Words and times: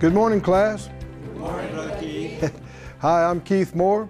Good 0.00 0.14
morning, 0.14 0.40
class. 0.40 0.88
Good 1.24 1.38
morning, 1.38 1.74
Brother 1.74 1.96
Keith. 1.98 2.60
Hi, 3.00 3.24
I'm 3.24 3.40
Keith 3.40 3.74
Moore. 3.74 4.08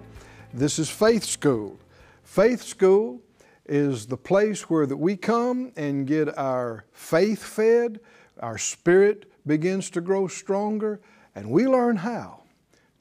This 0.53 0.77
is 0.77 0.87
Faith 0.87 1.23
School. 1.23 1.79
Faith 2.21 2.61
School 2.61 3.19
is 3.65 4.05
the 4.05 4.15
place 4.15 4.69
where 4.69 4.85
that 4.85 4.97
we 4.97 5.17
come 5.17 5.71
and 5.75 6.05
get 6.05 6.37
our 6.37 6.85
faith 6.91 7.41
fed, 7.41 7.99
our 8.39 8.59
spirit 8.59 9.31
begins 9.47 9.89
to 9.89 9.99
grow 9.99 10.27
stronger, 10.27 11.01
and 11.33 11.49
we 11.49 11.65
learn 11.65 11.95
how 11.95 12.43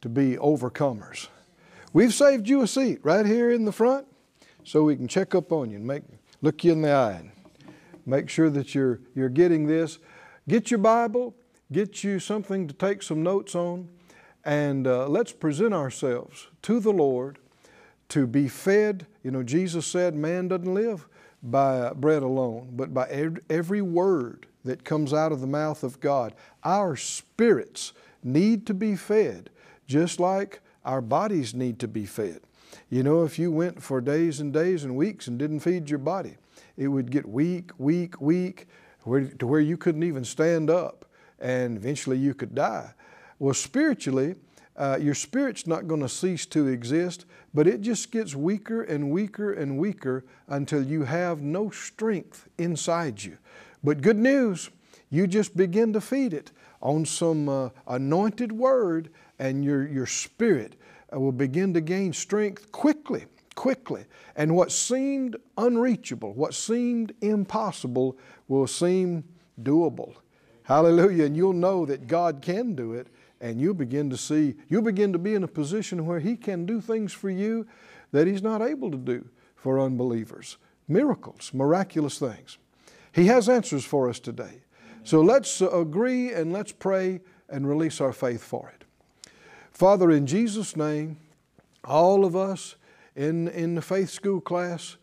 to 0.01 0.09
be 0.09 0.37
overcomers. 0.37 1.29
We've 1.93 2.15
saved 2.15 2.49
you 2.49 2.63
a 2.63 2.67
seat 2.67 3.01
right 3.03 3.27
here 3.27 3.51
in 3.51 3.67
the 3.67 3.73
front 3.73 4.07
so 4.65 4.85
we 4.85 4.97
can 4.97 5.09
check 5.09 5.35
up 5.35 5.53
on 5.53 5.69
you 5.69 5.77
and 5.77 5.87
make, 5.87 6.05
look 6.41 6.65
you 6.65 6.73
in 6.73 6.81
the 6.81 6.93
eye 6.93 7.13
and 7.13 7.33
make 8.07 8.31
sure 8.31 8.49
that 8.49 8.75
you're, 8.75 9.01
you're 9.15 9.29
getting 9.29 9.67
this. 9.67 9.99
Get 10.49 10.71
your 10.71 10.79
Bible, 10.79 11.35
get 11.73 12.03
you 12.03 12.19
something 12.19 12.67
to 12.67 12.75
take 12.75 13.03
some 13.03 13.23
notes 13.23 13.55
on, 13.55 13.89
and 14.45 14.87
uh, 14.87 15.07
let's 15.09 15.33
present 15.33 15.75
ourselves 15.75 16.49
to 16.63 16.81
the 16.81 16.93
Lord 16.93 17.39
to 18.11 18.27
be 18.27 18.49
fed. 18.49 19.07
You 19.23 19.31
know, 19.31 19.43
Jesus 19.43 19.87
said, 19.87 20.15
Man 20.15 20.49
doesn't 20.49 20.73
live 20.73 21.07
by 21.43 21.91
bread 21.93 22.23
alone, 22.23 22.71
but 22.73 22.93
by 22.95 23.33
every 23.49 23.83
word 23.83 24.47
that 24.65 24.85
comes 24.85 25.13
out 25.13 25.33
of 25.33 25.41
the 25.41 25.47
mouth 25.47 25.83
of 25.83 26.01
God. 26.01 26.35
Our 26.65 26.97
spirits 26.97 27.93
need 28.23 28.67
to 28.67 28.75
be 28.75 28.97
fed, 28.97 29.51
just 29.87 30.19
like 30.19 30.61
our 30.85 31.01
bodies 31.01 31.55
need 31.55 31.79
to 31.81 31.89
be 31.89 32.07
fed. 32.07 32.41
You 32.91 33.03
know, 33.03 33.25
if 33.25 33.39
you 33.39 33.53
went 33.53 33.83
for 33.83 34.01
days 34.01 34.41
and 34.41 34.53
days 34.53 34.85
and 34.85 34.97
weeks 34.97 35.27
and 35.27 35.39
didn't 35.39 35.61
feed 35.61 35.91
your 35.91 35.99
body, 35.99 36.37
it 36.77 36.89
would 36.89 37.11
get 37.11 37.29
weak, 37.29 37.71
weak, 37.79 38.21
weak, 38.21 38.67
to 39.05 39.47
where 39.47 39.61
you 39.61 39.77
couldn't 39.77 40.03
even 40.03 40.25
stand 40.25 40.71
up 40.71 41.08
and 41.41 41.77
eventually 41.77 42.19
you 42.19 42.35
could 42.35 42.55
die. 42.55 42.93
Well, 43.39 43.55
spiritually, 43.55 44.35
uh, 44.77 44.99
your 45.01 45.15
spirit's 45.15 45.67
not 45.67 45.89
going 45.89 46.01
to 46.01 46.09
cease 46.09 46.47
to 46.47 46.69
exist, 46.69 47.27
but 47.53 47.67
it 47.67 47.81
just 47.81 48.13
gets 48.13 48.35
weaker 48.35 48.83
and 48.83 49.11
weaker 49.11 49.53
and 49.53 49.77
weaker 49.77 50.25
until 50.47 50.83
you 50.85 51.03
have 51.05 51.43
no 51.43 51.71
strength 51.71 52.49
inside 52.59 53.23
you. 53.23 53.39
But 53.83 54.03
good 54.03 54.17
news, 54.19 54.71
you 55.11 55.27
just 55.27 55.57
begin 55.57 55.93
to 55.95 56.01
feed 56.01 56.33
it 56.33 56.53
on 56.81 57.05
some 57.05 57.49
uh, 57.49 57.71
anointed 57.87 58.53
word, 58.53 59.11
and 59.39 59.65
your, 59.65 59.87
your 59.87 60.07
spirit 60.07 60.77
uh, 61.13 61.19
will 61.19 61.33
begin 61.33 61.75
to 61.75 61.81
gain 61.81 62.13
strength 62.13 62.71
quickly, 62.71 63.25
quickly. 63.55 64.05
And 64.37 64.55
what 64.55 64.71
seemed 64.71 65.37
unreachable, 65.57 66.35
what 66.35 66.55
seemed 66.55 67.15
impossible, 67.21 68.17
will 68.47 68.67
seem 68.69 69.25
doable. 69.61 70.15
Hallelujah. 70.69 71.25
And 71.25 71.35
you'll 71.35 71.55
know 71.55 71.87
that 71.87 72.07
God 72.07 72.43
can 72.43 72.75
do 72.75 72.93
it, 72.93 73.07
and 73.41 73.59
you'll 73.59 73.73
begin 73.73 74.11
to 74.11 74.19
see, 74.19 74.55
you'll 74.69 74.83
begin 74.83 75.15
to 75.15 75.19
be 75.19 75.35
in 75.35 75.43
a 75.43 75.49
position 75.49 76.05
where 76.05 76.21
He 76.21 76.37
can 76.37 76.67
do 76.67 76.83
things 76.83 77.15
for 77.15 77.31
you 77.31 77.67
that 78.13 78.27
He's 78.27 78.43
not 78.43 78.61
able 78.61 78.91
to 78.91 78.99
do 78.99 79.27
for 79.57 79.81
unbelievers. 79.81 80.59
Miracles, 80.87 81.53
miraculous 81.55 82.19
things. 82.19 82.59
He 83.13 83.27
has 83.29 83.49
answers 83.49 83.87
for 83.87 84.11
us 84.11 84.21
today. 84.21 84.61
So 85.05 85.23
let's 85.23 85.63
agree 85.63 86.35
and 86.35 86.53
let's 86.53 86.73
pray 86.73 87.23
and 87.49 87.67
release 87.67 87.99
our 88.03 88.13
faith 88.13 88.45
for 88.45 88.71
it. 88.75 88.85
Father, 89.71 90.11
in 90.11 90.27
Jesus' 90.27 90.77
name, 90.77 91.17
all 91.83 92.27
of 92.27 92.37
us 92.37 92.77
in, 93.17 93.49
in 93.49 93.75
the 93.75 93.81
faith 93.81 94.11
school 94.11 94.43
class, 94.43 94.99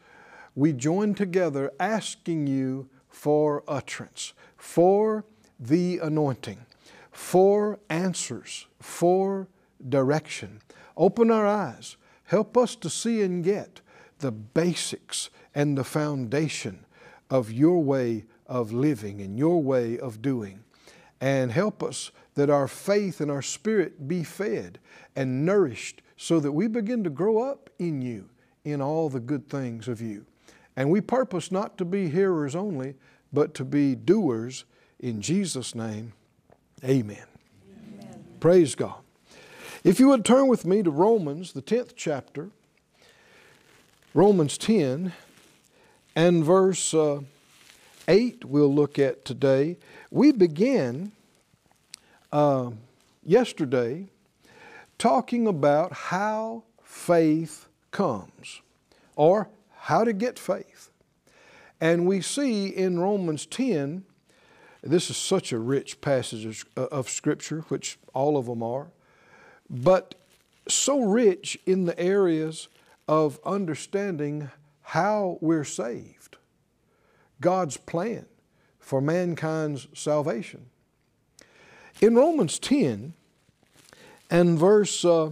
we 0.54 0.74
join 0.74 1.16
together 1.16 1.72
asking 1.80 2.46
you 2.46 2.88
for 3.10 3.64
utterance, 3.68 4.34
for 4.58 5.26
the 5.60 6.00
anointing, 6.00 6.66
for 7.12 7.80
answers, 7.90 8.68
for 8.80 9.48
direction. 9.88 10.62
Open 10.98 11.32
our 11.32 11.48
eyes. 11.48 11.98
Help 12.26 12.58
us 12.58 12.76
to 12.78 12.90
see 12.90 13.22
and 13.22 13.44
get 13.44 13.82
the 14.20 14.32
basics 14.32 15.30
and 15.54 15.78
the 15.78 15.84
foundation 15.84 16.86
of 17.30 17.52
your 17.52 17.82
way 17.84 18.26
of 18.48 18.72
living 18.72 19.22
and 19.22 19.38
your 19.38 19.62
way 19.62 19.98
of 19.98 20.22
doing. 20.22 20.64
And 21.22 21.52
help 21.52 21.82
us 21.82 22.12
that 22.36 22.50
our 22.50 22.68
faith 22.68 23.22
and 23.22 23.32
our 23.32 23.42
spirit 23.42 24.08
be 24.08 24.24
fed 24.24 24.80
and 25.16 25.46
nourished 25.46 26.02
so 26.18 26.40
that 26.40 26.52
we 26.52 26.68
begin 26.68 27.04
to 27.04 27.10
grow 27.10 27.40
up 27.40 27.70
in 27.80 28.02
you 28.02 28.30
in 28.64 28.82
all 28.82 29.10
the 29.10 29.20
good 29.20 29.50
things 29.50 29.88
of 29.88 30.02
you. 30.02 30.26
And 30.76 30.90
we 30.90 31.02
purpose 31.02 31.52
not 31.52 31.78
to 31.78 31.86
be 31.86 32.10
hearers 32.10 32.56
only, 32.56 32.96
but 33.32 33.54
to 33.56 33.66
be 33.66 33.96
doers 33.96 34.66
in 35.06 35.22
Jesus' 35.22 35.76
name. 35.76 36.14
Amen. 36.84 37.26
amen. 37.70 38.26
Praise 38.40 38.74
God. 38.74 38.96
If 39.84 40.00
you 40.00 40.08
would 40.08 40.26
turn 40.26 40.48
with 40.48 40.66
me 40.66 40.82
to 40.82 40.90
Romans, 40.90 41.54
the 41.54 41.62
10th 41.62 41.94
chapter, 41.96 42.50
Romans 44.16 44.58
10 44.58 45.14
and 46.16 46.44
verse 46.44 46.92
uh, 46.96 47.20
8 48.08 48.46
we'll 48.46 48.74
look 48.74 48.98
at 48.98 49.24
today. 49.26 49.78
We 50.10 50.32
began 50.32 51.12
uh, 52.32 52.72
yesterday 53.24 54.08
talking 54.98 55.46
about 55.46 55.94
how 55.94 56.64
faith 56.82 57.68
comes 57.92 58.62
or 59.16 59.50
how 59.82 60.04
to 60.04 60.14
get 60.14 60.40
faith. 60.40 60.90
And 61.80 62.08
we 62.08 62.22
see 62.22 62.70
in 62.70 63.00
Romans 63.00 63.46
10, 63.46 64.04
this 64.86 65.10
is 65.10 65.18
such 65.18 65.52
a 65.52 65.58
rich 65.58 66.00
passage 66.00 66.46
of, 66.76 66.84
of 66.86 67.10
Scripture, 67.10 67.62
which 67.70 67.98
all 68.14 68.38
of 68.38 68.46
them 68.46 68.62
are, 68.62 68.88
but 69.70 70.16
so 70.68 71.04
rich 71.04 71.58
in 71.66 71.86
the 71.86 72.00
areas 72.00 72.68
of 73.08 73.40
understanding 73.46 74.52
how 74.82 75.38
we're 75.42 75.64
saved, 75.64 76.38
God's 77.42 77.78
plan 77.78 78.26
for 78.80 79.02
mankind's 79.02 79.88
salvation. 79.94 80.68
In 82.02 82.16
Romans 82.16 82.60
10 82.60 83.14
and 84.30 84.60
verse 84.60 85.04
uh, 85.04 85.32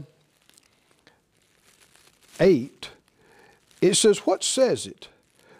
8, 2.39 2.89
it 3.81 3.95
says, 3.95 4.19
What 4.19 4.43
says 4.43 4.87
it? 4.87 5.09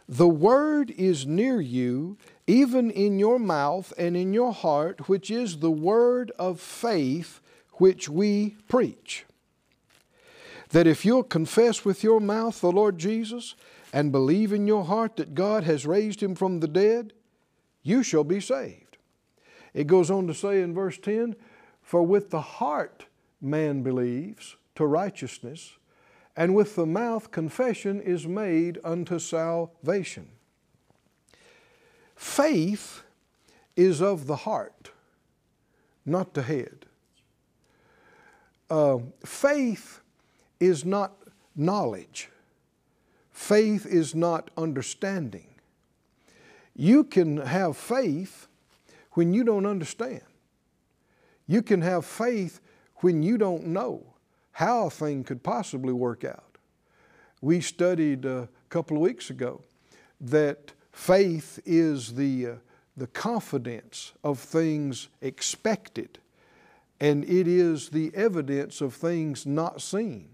The 0.08 0.28
word 0.28 0.92
is 0.92 1.26
near 1.26 1.62
you, 1.62 2.18
even 2.48 2.92
in 2.92 3.20
your 3.20 3.40
mouth 3.40 3.94
and 3.98 4.18
in 4.18 4.34
your 4.34 4.54
heart, 4.54 5.08
which 5.08 5.32
is 5.32 5.60
the 5.60 5.72
word 5.72 6.32
of 6.38 6.60
faith 6.60 7.42
which 7.74 8.10
we 8.10 8.58
preach. 8.68 9.26
That 10.70 10.88
if 10.88 11.06
you'll 11.06 11.24
confess 11.24 11.86
with 11.86 12.04
your 12.04 12.20
mouth 12.20 12.60
the 12.60 12.72
Lord 12.72 12.98
Jesus 12.98 13.56
and 13.94 14.12
believe 14.12 14.52
in 14.52 14.68
your 14.68 14.86
heart 14.86 15.16
that 15.18 15.36
God 15.36 15.64
has 15.64 15.86
raised 15.86 16.22
him 16.22 16.36
from 16.36 16.60
the 16.60 16.68
dead, 16.68 17.14
you 17.84 18.04
shall 18.04 18.24
be 18.24 18.40
saved. 18.40 18.98
It 19.74 19.88
goes 19.88 20.12
on 20.12 20.28
to 20.28 20.34
say 20.34 20.62
in 20.62 20.74
verse 20.74 20.98
10 20.98 21.36
For 21.82 22.04
with 22.04 22.30
the 22.30 22.42
heart 22.42 23.06
man 23.42 23.84
believes 23.84 24.56
to 24.76 24.86
righteousness, 24.86 25.74
and 26.36 26.56
with 26.56 26.76
the 26.76 26.86
mouth 26.86 27.32
confession 27.32 28.02
is 28.02 28.28
made 28.28 28.80
unto 28.84 29.20
salvation. 29.20 30.30
Faith 32.24 33.04
is 33.76 34.02
of 34.02 34.28
the 34.28 34.38
heart, 34.38 34.92
not 36.06 36.34
the 36.34 36.42
head. 36.42 36.86
Uh, 38.70 39.00
faith 39.26 40.00
is 40.58 40.86
not 40.86 41.12
knowledge. 41.54 42.30
Faith 43.30 43.86
is 43.86 44.16
not 44.16 44.50
understanding. 44.58 45.48
You 46.76 47.04
can 47.04 47.38
have 47.38 47.76
faith 47.76 48.48
when 49.12 49.34
you 49.34 49.44
don't 49.44 49.66
understand. 49.66 50.24
You 51.46 51.62
can 51.62 51.82
have 51.82 52.06
faith 52.06 52.62
when 53.02 53.22
you 53.22 53.38
don't 53.38 53.68
know 53.68 54.02
how 54.54 54.88
a 54.88 54.90
thing 54.90 55.26
could 55.26 55.44
possibly 55.44 55.94
work 55.94 56.24
out. 56.24 56.58
We 57.42 57.60
studied 57.60 58.24
a 58.24 58.48
couple 58.70 58.96
of 58.96 59.04
weeks 59.04 59.30
ago 59.30 59.62
that 60.22 60.72
faith 60.94 61.60
is 61.66 62.16
the, 62.16 62.48
uh, 62.48 62.54
the 62.96 63.08
confidence 63.08 64.14
of 64.24 64.40
things 64.40 65.10
expected, 65.22 66.20
and 67.02 67.26
it 67.26 67.48
is 67.48 67.90
the 67.90 68.12
evidence 68.16 68.80
of 68.80 68.94
things 68.94 69.46
not 69.46 69.82
seen. 69.82 70.30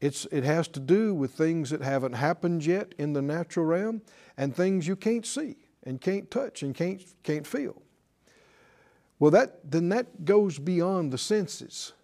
It's, 0.00 0.26
it 0.26 0.44
has 0.44 0.68
to 0.68 0.80
do 0.80 1.14
with 1.14 1.32
things 1.32 1.70
that 1.70 1.80
haven't 1.80 2.12
happened 2.12 2.64
yet 2.66 2.94
in 2.98 3.14
the 3.14 3.22
natural 3.22 3.66
realm 3.66 4.02
and 4.36 4.54
things 4.54 4.86
you 4.86 4.94
can't 4.94 5.26
see 5.26 5.56
and 5.82 6.00
can't 6.00 6.30
touch 6.30 6.62
and 6.62 6.74
can't, 6.74 7.02
can't 7.22 7.46
feel. 7.46 7.82
Well, 9.18 9.32
that, 9.32 9.68
then 9.68 9.88
that 9.88 10.24
goes 10.24 10.58
beyond 10.58 11.12
the 11.12 11.18
senses. 11.18 11.94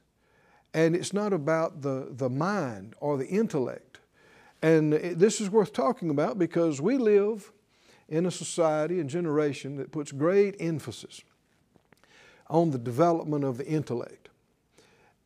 And 0.73 0.97
it's 0.97 1.12
not 1.12 1.32
about 1.32 1.82
the, 1.82 2.09
the 2.11 2.29
mind 2.29 2.94
or 2.99 3.17
the 3.17 3.29
intellect. 3.29 4.00
And 4.61 4.94
it, 4.94 5.19
this 5.21 5.41
is 5.41 5.49
worth 5.49 5.73
talking 5.73 6.11
about 6.11 6.37
because 6.37 6.81
we 6.81 6.97
live 6.99 7.53
in 8.08 8.26
a 8.26 8.30
society 8.30 9.00
and 9.00 9.08
generation 9.08 9.76
that 9.76 9.92
puts 9.92 10.12
great 10.12 10.56
emphasis 10.60 11.22
on 12.48 12.70
the 12.70 12.78
development 12.78 13.44
of 13.44 13.56
the 13.56 13.66
intellect. 13.66 14.28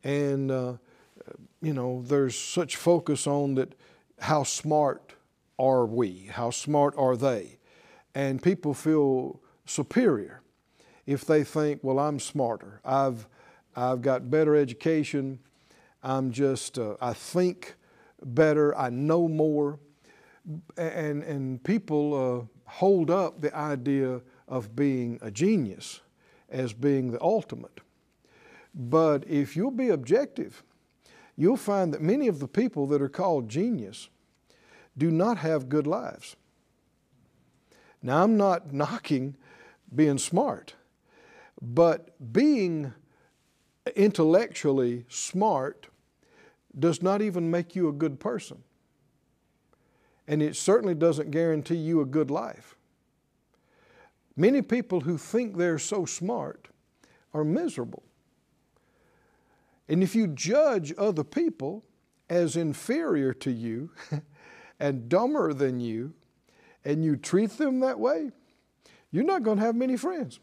And, 0.03 0.49
uh, 0.49 0.73
you 1.61 1.73
know, 1.73 2.03
there's 2.07 2.37
such 2.37 2.75
focus 2.77 3.27
on 3.27 3.55
that 3.55 3.75
how 4.19 4.43
smart 4.43 5.13
are 5.57 5.85
we? 5.85 6.29
How 6.31 6.49
smart 6.49 6.93
are 6.97 7.17
they? 7.17 7.57
And 8.15 8.41
people 8.41 8.73
feel 8.73 9.41
superior 9.65 10.41
if 11.05 11.25
they 11.25 11.43
think, 11.43 11.81
well, 11.83 11.99
I'm 11.99 12.19
smarter. 12.19 12.81
I've, 12.85 13.27
I've 13.75 14.01
got 14.01 14.29
better 14.29 14.55
education. 14.55 15.39
I'm 16.01 16.31
just, 16.31 16.79
uh, 16.79 16.95
I 17.01 17.13
think 17.13 17.75
better. 18.23 18.77
I 18.77 18.89
know 18.89 19.27
more. 19.27 19.79
And, 20.77 21.23
and 21.23 21.63
people 21.63 22.47
uh, 22.49 22.58
hold 22.69 23.09
up 23.09 23.41
the 23.41 23.55
idea 23.55 24.21
of 24.47 24.75
being 24.75 25.17
a 25.21 25.31
genius 25.31 26.01
as 26.49 26.71
being 26.71 27.11
the 27.11 27.21
ultimate. 27.21 27.81
But 28.73 29.27
if 29.27 29.55
you'll 29.55 29.71
be 29.71 29.89
objective, 29.89 30.63
you'll 31.35 31.57
find 31.57 31.93
that 31.93 32.01
many 32.01 32.27
of 32.27 32.39
the 32.39 32.47
people 32.47 32.85
that 32.87 33.01
are 33.01 33.09
called 33.09 33.49
genius 33.49 34.09
do 34.97 35.09
not 35.09 35.39
have 35.39 35.69
good 35.69 35.87
lives. 35.87 36.35
Now, 38.03 38.23
I'm 38.23 38.37
not 38.37 38.71
knocking 38.71 39.35
being 39.93 40.19
smart, 40.19 40.75
but 41.61 42.31
being 42.31 42.93
intellectually 43.95 45.05
smart 45.09 45.87
does 46.77 47.01
not 47.01 47.21
even 47.21 47.49
make 47.49 47.75
you 47.75 47.89
a 47.89 47.93
good 47.93 48.19
person. 48.19 48.63
And 50.29 50.43
it 50.43 50.55
certainly 50.55 50.93
doesn't 50.93 51.31
guarantee 51.31 51.75
you 51.75 52.01
a 52.01 52.05
good 52.05 52.29
life. 52.29 52.75
Many 54.35 54.61
people 54.61 55.01
who 55.01 55.17
think 55.17 55.57
they're 55.57 55.79
so 55.79 56.05
smart 56.05 56.67
are 57.33 57.43
miserable. 57.43 58.03
And 59.89 60.03
if 60.03 60.13
you 60.13 60.27
judge 60.27 60.93
other 60.99 61.23
people 61.23 61.83
as 62.29 62.55
inferior 62.55 63.33
to 63.33 63.49
you 63.49 63.89
and 64.79 65.09
dumber 65.09 65.51
than 65.51 65.79
you, 65.79 66.13
and 66.85 67.03
you 67.03 67.15
treat 67.15 67.49
them 67.57 67.79
that 67.79 67.99
way, 67.99 68.29
you're 69.11 69.23
not 69.23 69.41
going 69.41 69.57
to 69.57 69.65
have 69.65 69.75
many 69.75 69.97
friends. 69.97 70.39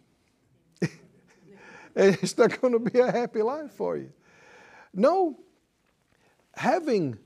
it's 1.94 2.36
not 2.36 2.60
going 2.60 2.72
to 2.72 2.80
be 2.80 2.98
a 2.98 3.12
happy 3.12 3.40
life 3.40 3.70
for 3.70 3.96
you. 3.96 4.12
No, 4.92 5.38
having 6.54 7.18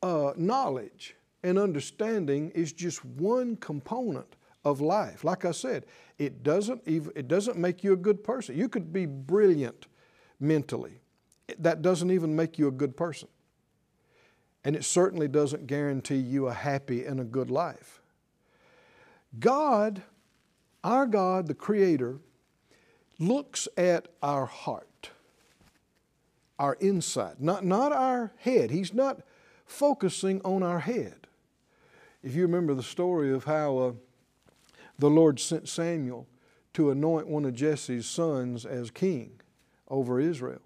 uh, 0.00 0.32
knowledge 0.36 1.16
and 1.42 1.58
understanding 1.58 2.50
is 2.50 2.72
just 2.72 3.04
one 3.04 3.56
component 3.56 4.36
of 4.64 4.80
life. 4.80 5.24
Like 5.24 5.44
I 5.44 5.52
said, 5.52 5.86
it 6.18 6.42
doesn't 6.42 6.82
even, 6.86 7.12
it 7.16 7.28
doesn't 7.28 7.56
make 7.56 7.82
you 7.82 7.92
a 7.92 7.96
good 7.96 8.22
person. 8.22 8.56
You 8.56 8.68
could 8.68 8.92
be 8.92 9.06
brilliant 9.06 9.86
mentally. 10.38 11.00
That 11.58 11.82
doesn't 11.82 12.10
even 12.10 12.36
make 12.36 12.58
you 12.58 12.68
a 12.68 12.72
good 12.72 12.96
person. 12.96 13.28
And 14.64 14.76
it 14.76 14.84
certainly 14.84 15.28
doesn't 15.28 15.66
guarantee 15.66 16.16
you 16.16 16.46
a 16.46 16.52
happy 16.52 17.04
and 17.06 17.18
a 17.18 17.24
good 17.24 17.50
life. 17.50 18.02
God, 19.38 20.02
our 20.84 21.06
God, 21.06 21.46
the 21.46 21.54
Creator, 21.54 22.18
looks 23.18 23.68
at 23.76 24.08
our 24.22 24.46
heart, 24.46 25.10
our 26.58 26.74
inside, 26.74 27.36
not, 27.40 27.64
not 27.64 27.92
our 27.92 28.32
head. 28.38 28.70
He's 28.70 28.92
not 28.92 29.22
focusing 29.64 30.42
on 30.42 30.62
our 30.62 30.80
head. 30.80 31.26
If 32.22 32.34
you 32.34 32.42
remember 32.42 32.74
the 32.74 32.82
story 32.82 33.32
of 33.32 33.44
how 33.44 33.78
uh, 33.78 33.92
the 34.98 35.08
Lord 35.08 35.40
sent 35.40 35.68
Samuel 35.68 36.28
to 36.74 36.90
anoint 36.90 37.26
one 37.26 37.46
of 37.46 37.54
Jesse's 37.54 38.06
sons 38.06 38.66
as 38.66 38.90
king 38.90 39.40
over 39.88 40.20
Israel. 40.20 40.60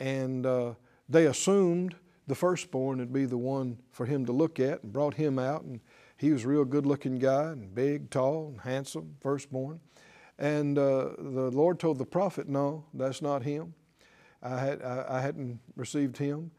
And 0.00 0.44
uh, 0.44 0.74
they 1.08 1.26
assumed 1.26 1.94
the 2.26 2.34
firstborn 2.34 2.98
would 2.98 3.12
be 3.12 3.26
the 3.26 3.38
one 3.38 3.78
for 3.92 4.06
him 4.06 4.26
to 4.26 4.32
look 4.32 4.58
at 4.58 4.82
and 4.82 4.92
brought 4.92 5.14
him 5.14 5.38
out. 5.38 5.62
And 5.62 5.80
he 6.16 6.32
was 6.32 6.44
a 6.44 6.48
real 6.48 6.64
good 6.64 6.84
looking 6.84 7.20
guy 7.20 7.52
and 7.52 7.72
big, 7.72 8.10
tall, 8.10 8.48
and 8.48 8.60
handsome, 8.60 9.16
firstborn. 9.20 9.78
And 10.38 10.76
uh, 10.76 11.10
the 11.16 11.50
Lord 11.52 11.78
told 11.78 11.98
the 11.98 12.04
prophet, 12.04 12.48
No, 12.48 12.84
that's 12.92 13.22
not 13.22 13.44
him. 13.44 13.72
I, 14.42 14.58
had, 14.58 14.82
I, 14.82 15.04
I 15.08 15.20
hadn't 15.20 15.60
received 15.76 16.18
him. 16.18 16.50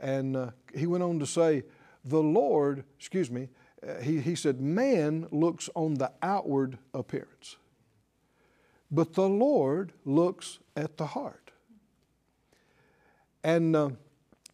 And 0.00 0.34
uh, 0.34 0.50
he 0.74 0.86
went 0.86 1.04
on 1.04 1.18
to 1.18 1.26
say, 1.26 1.64
The 2.04 2.22
Lord, 2.22 2.84
excuse 2.98 3.30
me, 3.30 3.48
uh, 3.86 4.00
he, 4.00 4.20
he 4.20 4.34
said, 4.34 4.60
Man 4.60 5.26
looks 5.30 5.68
on 5.74 5.94
the 5.94 6.12
outward 6.22 6.78
appearance, 6.94 7.56
but 8.90 9.14
the 9.14 9.28
Lord 9.28 9.92
looks 10.04 10.58
at 10.76 10.96
the 10.96 11.06
heart. 11.06 11.50
And 13.42 13.74
uh, 13.74 13.90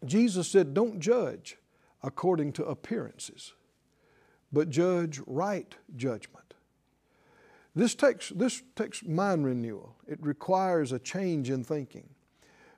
Jesus 0.05 0.49
said, 0.49 0.75
Don't 0.75 1.01
judge 1.01 1.57
according 2.03 2.53
to 2.53 2.65
appearances, 2.65 3.53
but 4.53 4.71
judge 4.71 5.21
right 5.27 5.75
judgment. 5.97 6.55
This 7.75 7.95
takes, 7.95 8.31
this 8.31 8.63
takes 8.75 9.05
mind 9.05 9.45
renewal. 9.45 9.97
It 10.07 10.19
requires 10.23 10.93
a 10.93 10.99
change 10.99 11.51
in 11.51 11.63
thinking 11.63 12.09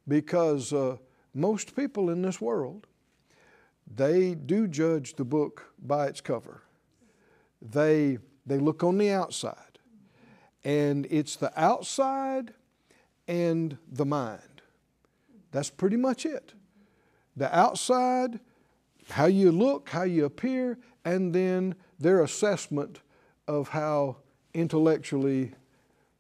because 0.09 0.73
uh, 0.73 0.97
most 1.35 1.76
people 1.76 2.11
in 2.11 2.20
this 2.23 2.41
world 2.41 2.88
they 3.94 4.35
do 4.35 4.69
judge 4.69 5.14
the 5.14 5.25
book 5.25 5.73
by 5.81 6.06
its 6.06 6.20
cover. 6.20 6.62
They, 7.61 8.19
they 8.46 8.58
look 8.58 8.85
on 8.85 8.99
the 8.99 9.11
outside. 9.11 9.79
And 10.64 11.06
it's 11.11 11.37
the 11.37 11.52
outside 11.61 12.52
and 13.26 13.79
the 13.90 14.05
mind. 14.05 14.62
That's 15.50 15.70
pretty 15.70 15.96
much 15.96 16.26
it. 16.26 16.55
The 17.37 17.56
outside, 17.56 18.40
how 19.11 19.26
you 19.26 19.52
look, 19.52 19.88
how 19.88 20.02
you 20.02 20.25
appear, 20.25 20.79
and 21.05 21.34
then 21.34 21.75
their 21.99 22.23
assessment 22.23 23.00
of 23.46 23.69
how 23.69 24.17
intellectually 24.52 25.52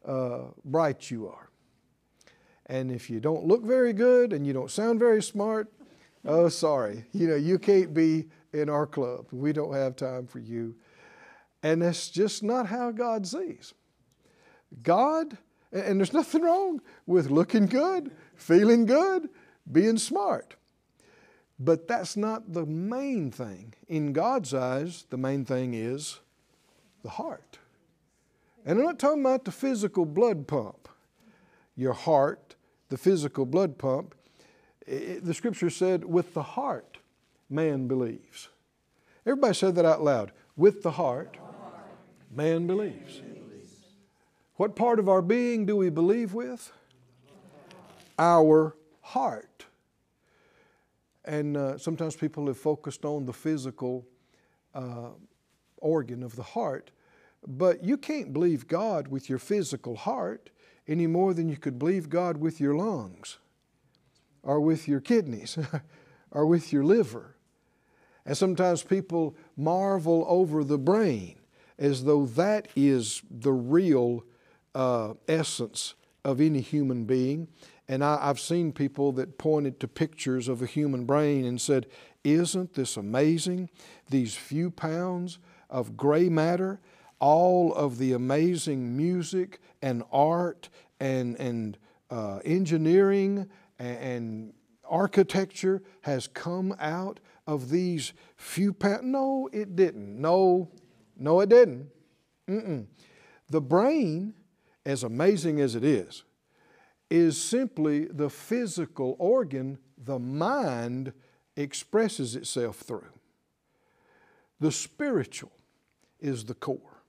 uh, 0.04 0.44
bright 0.64 1.10
you 1.10 1.28
are. 1.28 1.50
And 2.66 2.90
if 2.90 3.10
you 3.10 3.20
don't 3.20 3.44
look 3.44 3.64
very 3.64 3.92
good 3.92 4.32
and 4.32 4.46
you 4.46 4.52
don't 4.52 4.70
sound 4.70 4.98
very 4.98 5.22
smart, 5.22 5.72
Oh, 6.24 6.48
sorry. 6.48 7.04
You 7.12 7.28
know, 7.28 7.36
you 7.36 7.58
can't 7.58 7.94
be 7.94 8.28
in 8.52 8.68
our 8.68 8.86
club. 8.86 9.26
We 9.32 9.52
don't 9.52 9.74
have 9.74 9.96
time 9.96 10.26
for 10.26 10.38
you. 10.38 10.74
And 11.62 11.82
that's 11.82 12.08
just 12.10 12.42
not 12.42 12.66
how 12.66 12.90
God 12.90 13.26
sees. 13.26 13.74
God, 14.82 15.38
and 15.72 15.98
there's 15.98 16.12
nothing 16.12 16.42
wrong 16.42 16.80
with 17.06 17.30
looking 17.30 17.66
good, 17.66 18.12
feeling 18.36 18.86
good, 18.86 19.28
being 19.70 19.98
smart. 19.98 20.54
But 21.58 21.88
that's 21.88 22.16
not 22.16 22.52
the 22.52 22.66
main 22.66 23.30
thing. 23.30 23.74
In 23.88 24.12
God's 24.12 24.54
eyes, 24.54 25.06
the 25.10 25.16
main 25.16 25.44
thing 25.44 25.74
is 25.74 26.20
the 27.02 27.10
heart. 27.10 27.58
And 28.64 28.78
I'm 28.78 28.84
not 28.84 28.98
talking 28.98 29.22
about 29.22 29.44
the 29.44 29.50
physical 29.50 30.04
blood 30.04 30.46
pump. 30.46 30.88
Your 31.74 31.94
heart, 31.94 32.54
the 32.88 32.98
physical 32.98 33.46
blood 33.46 33.78
pump, 33.78 34.14
it, 34.88 35.24
the 35.24 35.34
scripture 35.34 35.70
said, 35.70 36.04
with 36.04 36.34
the 36.34 36.42
heart 36.42 36.98
man 37.50 37.86
believes. 37.86 38.48
Everybody 39.26 39.54
said 39.54 39.74
that 39.76 39.84
out 39.84 40.02
loud. 40.02 40.32
With 40.56 40.82
the 40.82 40.92
heart, 40.92 41.36
man 42.30 42.66
believes. 42.66 43.20
What 44.54 44.74
part 44.74 44.98
of 44.98 45.08
our 45.08 45.22
being 45.22 45.66
do 45.66 45.76
we 45.76 45.90
believe 45.90 46.34
with? 46.34 46.72
Our 48.18 48.74
heart. 49.00 49.66
And 51.24 51.56
uh, 51.56 51.78
sometimes 51.78 52.16
people 52.16 52.46
have 52.46 52.58
focused 52.58 53.04
on 53.04 53.26
the 53.26 53.32
physical 53.32 54.06
uh, 54.74 55.10
organ 55.76 56.22
of 56.22 56.34
the 56.34 56.42
heart, 56.42 56.90
but 57.46 57.84
you 57.84 57.96
can't 57.96 58.32
believe 58.32 58.66
God 58.66 59.08
with 59.08 59.28
your 59.28 59.38
physical 59.38 59.94
heart 59.94 60.50
any 60.88 61.06
more 61.06 61.34
than 61.34 61.48
you 61.48 61.56
could 61.56 61.78
believe 61.78 62.08
God 62.08 62.38
with 62.38 62.60
your 62.60 62.74
lungs 62.74 63.38
or 64.48 64.62
with 64.62 64.88
your 64.88 64.98
kidneys 64.98 65.58
or 66.30 66.46
with 66.46 66.72
your 66.72 66.82
liver. 66.82 67.36
And 68.24 68.34
sometimes 68.34 68.82
people 68.82 69.36
marvel 69.58 70.24
over 70.26 70.64
the 70.64 70.78
brain 70.78 71.36
as 71.78 72.04
though 72.04 72.24
that 72.24 72.68
is 72.74 73.20
the 73.30 73.52
real 73.52 74.24
uh, 74.74 75.12
essence 75.28 75.94
of 76.24 76.40
any 76.40 76.62
human 76.62 77.04
being. 77.04 77.48
And 77.88 78.02
I, 78.02 78.24
have 78.24 78.40
seen 78.40 78.72
people 78.72 79.12
that 79.12 79.36
pointed 79.36 79.80
to 79.80 79.88
pictures 79.88 80.48
of 80.48 80.62
a 80.62 80.66
human 80.66 81.04
brain 81.04 81.44
and 81.44 81.60
said, 81.60 81.86
Isn't 82.24 82.72
this 82.72 82.96
amazing? 82.96 83.68
These 84.08 84.34
few 84.34 84.70
pounds 84.70 85.38
of 85.68 85.94
gray 85.94 86.30
matter, 86.30 86.80
all 87.20 87.74
of 87.74 87.98
the 87.98 88.14
amazing 88.14 88.96
music 88.96 89.60
and 89.82 90.02
art 90.10 90.70
and, 91.00 91.36
and 91.36 91.76
uh, 92.10 92.38
engineering 92.46 93.50
and 93.78 94.52
architecture 94.88 95.82
has 96.02 96.26
come 96.26 96.74
out 96.80 97.20
of 97.46 97.70
these 97.70 98.12
few 98.36 98.72
pounds. 98.72 99.04
No, 99.04 99.48
it 99.52 99.76
didn't. 99.76 100.20
No, 100.20 100.70
no, 101.16 101.40
it 101.40 101.48
didn't. 101.48 101.88
Mm-mm. 102.48 102.86
The 103.48 103.60
brain, 103.60 104.34
as 104.84 105.02
amazing 105.02 105.60
as 105.60 105.74
it 105.74 105.84
is, 105.84 106.24
is 107.10 107.40
simply 107.40 108.04
the 108.06 108.28
physical 108.28 109.16
organ 109.18 109.78
the 109.96 110.18
mind 110.18 111.12
expresses 111.56 112.36
itself 112.36 112.76
through. 112.76 113.12
The 114.60 114.72
spiritual 114.72 115.52
is 116.20 116.44
the 116.44 116.54
core. 116.54 117.02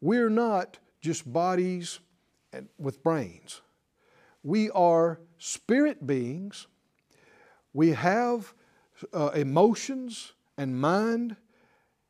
We're 0.00 0.30
not 0.30 0.78
just 1.00 1.30
bodies 1.30 2.00
with 2.78 3.02
brains. 3.02 3.60
We 4.42 4.70
are 4.70 5.20
spirit 5.38 6.06
beings. 6.06 6.66
We 7.72 7.90
have 7.90 8.54
uh, 9.12 9.30
emotions 9.34 10.32
and 10.56 10.80
mind, 10.80 11.36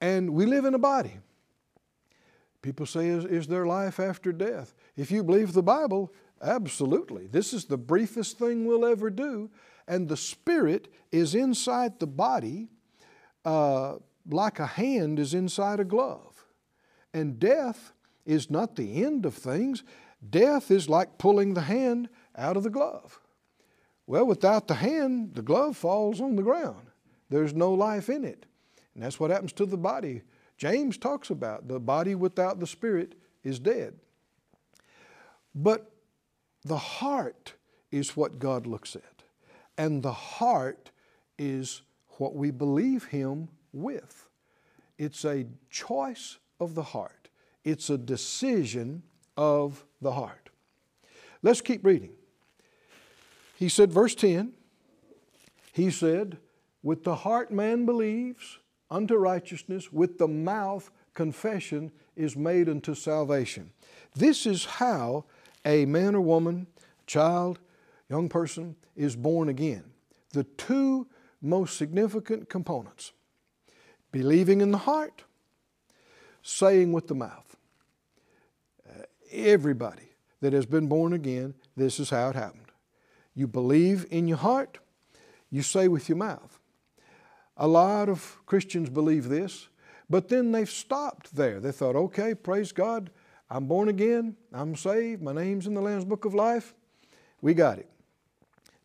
and 0.01 0.31
we 0.31 0.47
live 0.47 0.65
in 0.65 0.75
a 0.75 0.79
body. 0.79 1.19
People 2.63 2.87
say, 2.87 3.09
is, 3.09 3.25
is 3.25 3.47
there 3.47 3.67
life 3.67 4.01
after 4.01 4.33
death? 4.33 4.75
If 4.97 5.11
you 5.11 5.23
believe 5.23 5.53
the 5.53 5.63
Bible, 5.63 6.13
absolutely. 6.43 7.27
This 7.27 7.53
is 7.53 7.65
the 7.65 7.79
briefest 7.79 8.39
thing 8.39 8.65
we'll 8.65 8.87
ever 8.87 9.11
do. 9.11 9.51
And 9.87 10.09
the 10.09 10.17
spirit 10.17 10.93
is 11.13 11.35
inside 11.35 11.99
the 11.99 12.07
body 12.07 12.69
uh, 13.45 13.97
like 14.29 14.59
a 14.59 14.67
hand 14.67 15.19
is 15.19 15.35
inside 15.35 15.81
a 15.81 15.85
glove. 15.85 16.45
And 17.15 17.39
death 17.39 17.93
is 18.27 18.51
not 18.51 18.77
the 18.77 19.05
end 19.05 19.25
of 19.25 19.35
things. 19.35 19.83
Death 20.29 20.71
is 20.71 20.89
like 20.89 21.17
pulling 21.17 21.55
the 21.55 21.63
hand 21.63 22.09
out 22.39 22.57
of 22.57 22.63
the 22.63 22.71
glove. 22.71 23.21
Well, 24.07 24.25
without 24.25 24.69
the 24.69 24.75
hand, 24.75 25.35
the 25.35 25.43
glove 25.43 25.77
falls 25.77 26.21
on 26.21 26.37
the 26.37 26.43
ground. 26.43 26.89
There's 27.29 27.53
no 27.53 27.75
life 27.75 28.09
in 28.09 28.25
it. 28.25 28.47
And 28.95 29.03
that's 29.03 29.21
what 29.21 29.31
happens 29.31 29.53
to 29.55 29.67
the 29.67 29.77
body. 29.77 30.23
James 30.57 30.97
talks 30.97 31.31
about 31.31 31.69
the 31.69 31.79
body 31.79 32.15
without 32.15 32.59
the 32.59 32.67
spirit 32.67 33.15
is 33.45 33.59
dead. 33.59 33.95
But 35.55 35.91
the 36.65 36.79
heart 36.79 37.55
is 37.91 38.17
what 38.17 38.39
God 38.39 38.67
looks 38.67 38.97
at. 38.97 39.23
And 39.77 40.03
the 40.03 40.13
heart 40.13 40.91
is 41.39 41.83
what 42.19 42.35
we 42.35 42.51
believe 42.51 43.05
Him 43.05 43.49
with. 43.73 44.29
It's 44.97 45.25
a 45.25 45.47
choice 45.71 46.39
of 46.59 46.75
the 46.75 46.83
heart, 46.83 47.29
it's 47.65 47.91
a 47.91 47.99
decision 47.99 49.03
of 49.37 49.85
the 50.01 50.13
heart. 50.13 50.51
Let's 51.43 51.61
keep 51.61 51.85
reading. 51.85 52.18
He 53.59 53.69
said, 53.69 53.93
verse 53.93 54.15
10, 54.15 54.53
he 55.73 55.91
said, 55.91 56.39
With 56.81 57.03
the 57.03 57.17
heart 57.17 57.51
man 57.51 57.87
believes 57.87 58.61
unto 58.89 59.17
righteousness, 59.17 59.93
with 59.93 60.17
the 60.17 60.29
mouth 60.29 60.93
confession 61.13 61.91
is 62.15 62.37
made 62.37 62.69
unto 62.69 62.95
salvation. 62.95 63.73
This 64.15 64.47
is 64.47 64.65
how 64.65 65.25
a 65.65 65.87
man 65.87 66.15
or 66.15 66.21
woman, 66.21 66.69
child, 67.09 67.59
young 68.09 68.29
person 68.29 68.77
is 68.95 69.17
born 69.17 69.49
again. 69.49 69.83
The 70.35 70.45
two 70.45 71.09
most 71.43 71.77
significant 71.77 72.49
components 72.49 73.11
believing 74.13 74.61
in 74.61 74.71
the 74.71 74.79
heart, 74.79 75.25
saying 76.43 76.93
with 76.93 77.09
the 77.09 77.17
mouth. 77.17 77.57
Uh, 78.89 79.03
everybody 79.33 80.11
that 80.43 80.53
has 80.53 80.65
been 80.65 80.87
born 80.87 81.13
again, 81.13 81.55
this 81.77 81.99
is 81.99 82.11
how 82.11 82.29
it 82.29 82.37
happened. 82.37 82.68
You 83.39 83.47
believe 83.47 84.05
in 84.11 84.27
your 84.27 84.39
heart, 84.39 84.79
you 85.49 85.63
say 85.63 85.87
with 85.87 86.09
your 86.09 86.19
mouth. 86.19 86.59
A 87.57 87.69
lot 87.69 88.09
of 88.09 88.37
Christians 88.47 88.91
believe 88.91 89.29
this, 89.29 89.69
but 90.11 90.29
then 90.29 90.51
they've 90.51 90.69
stopped 90.69 91.37
there. 91.37 91.61
They 91.61 91.71
thought, 91.71 91.95
okay, 91.95 92.35
praise 92.35 92.73
God, 92.73 93.11
I'm 93.49 93.67
born 93.67 93.91
again, 93.91 94.35
I'm 94.53 94.75
saved, 94.75 95.23
my 95.23 95.33
name's 95.33 95.69
in 95.69 95.75
the 95.75 95.81
Lamb's 95.81 96.05
Book 96.05 96.25
of 96.25 96.35
Life. 96.35 96.75
We 97.41 97.55
got 97.55 97.79
it. 97.79 97.89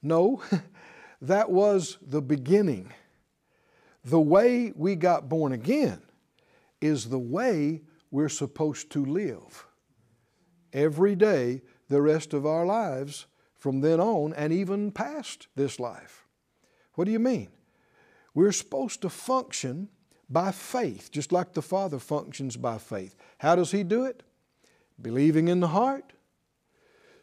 No, 0.04 0.44
that 1.24 1.50
was 1.50 1.98
the 2.00 2.22
beginning. 2.22 2.94
The 4.06 4.22
way 4.22 4.72
we 4.76 4.94
got 4.96 5.30
born 5.30 5.52
again 5.52 6.00
is 6.80 7.10
the 7.10 7.18
way 7.18 7.82
we're 8.12 8.30
supposed 8.30 8.92
to 8.92 9.04
live 9.04 9.66
every 10.72 11.16
day 11.16 11.64
the 11.90 12.04
rest 12.04 12.36
of 12.36 12.46
our 12.46 12.68
lives 12.68 13.26
from 13.64 13.80
then 13.80 14.02
on 14.02 14.34
and 14.34 14.52
even 14.52 14.92
past 14.92 15.48
this 15.56 15.80
life. 15.80 16.26
What 16.96 17.06
do 17.06 17.12
you 17.12 17.20
mean? 17.20 17.48
We're 18.34 18.52
supposed 18.52 19.02
to 19.04 19.10
function 19.10 19.88
by 20.30 20.52
faith, 20.52 21.10
just 21.14 21.32
like 21.32 21.54
the 21.54 21.62
Father 21.62 21.98
functions 21.98 22.58
by 22.58 22.78
faith. 22.78 23.16
How 23.38 23.56
does 23.56 23.72
He 23.72 23.84
do 23.84 24.04
it? 24.04 24.22
Believing 25.02 25.48
in 25.48 25.62
the 25.62 25.70
heart, 25.70 26.12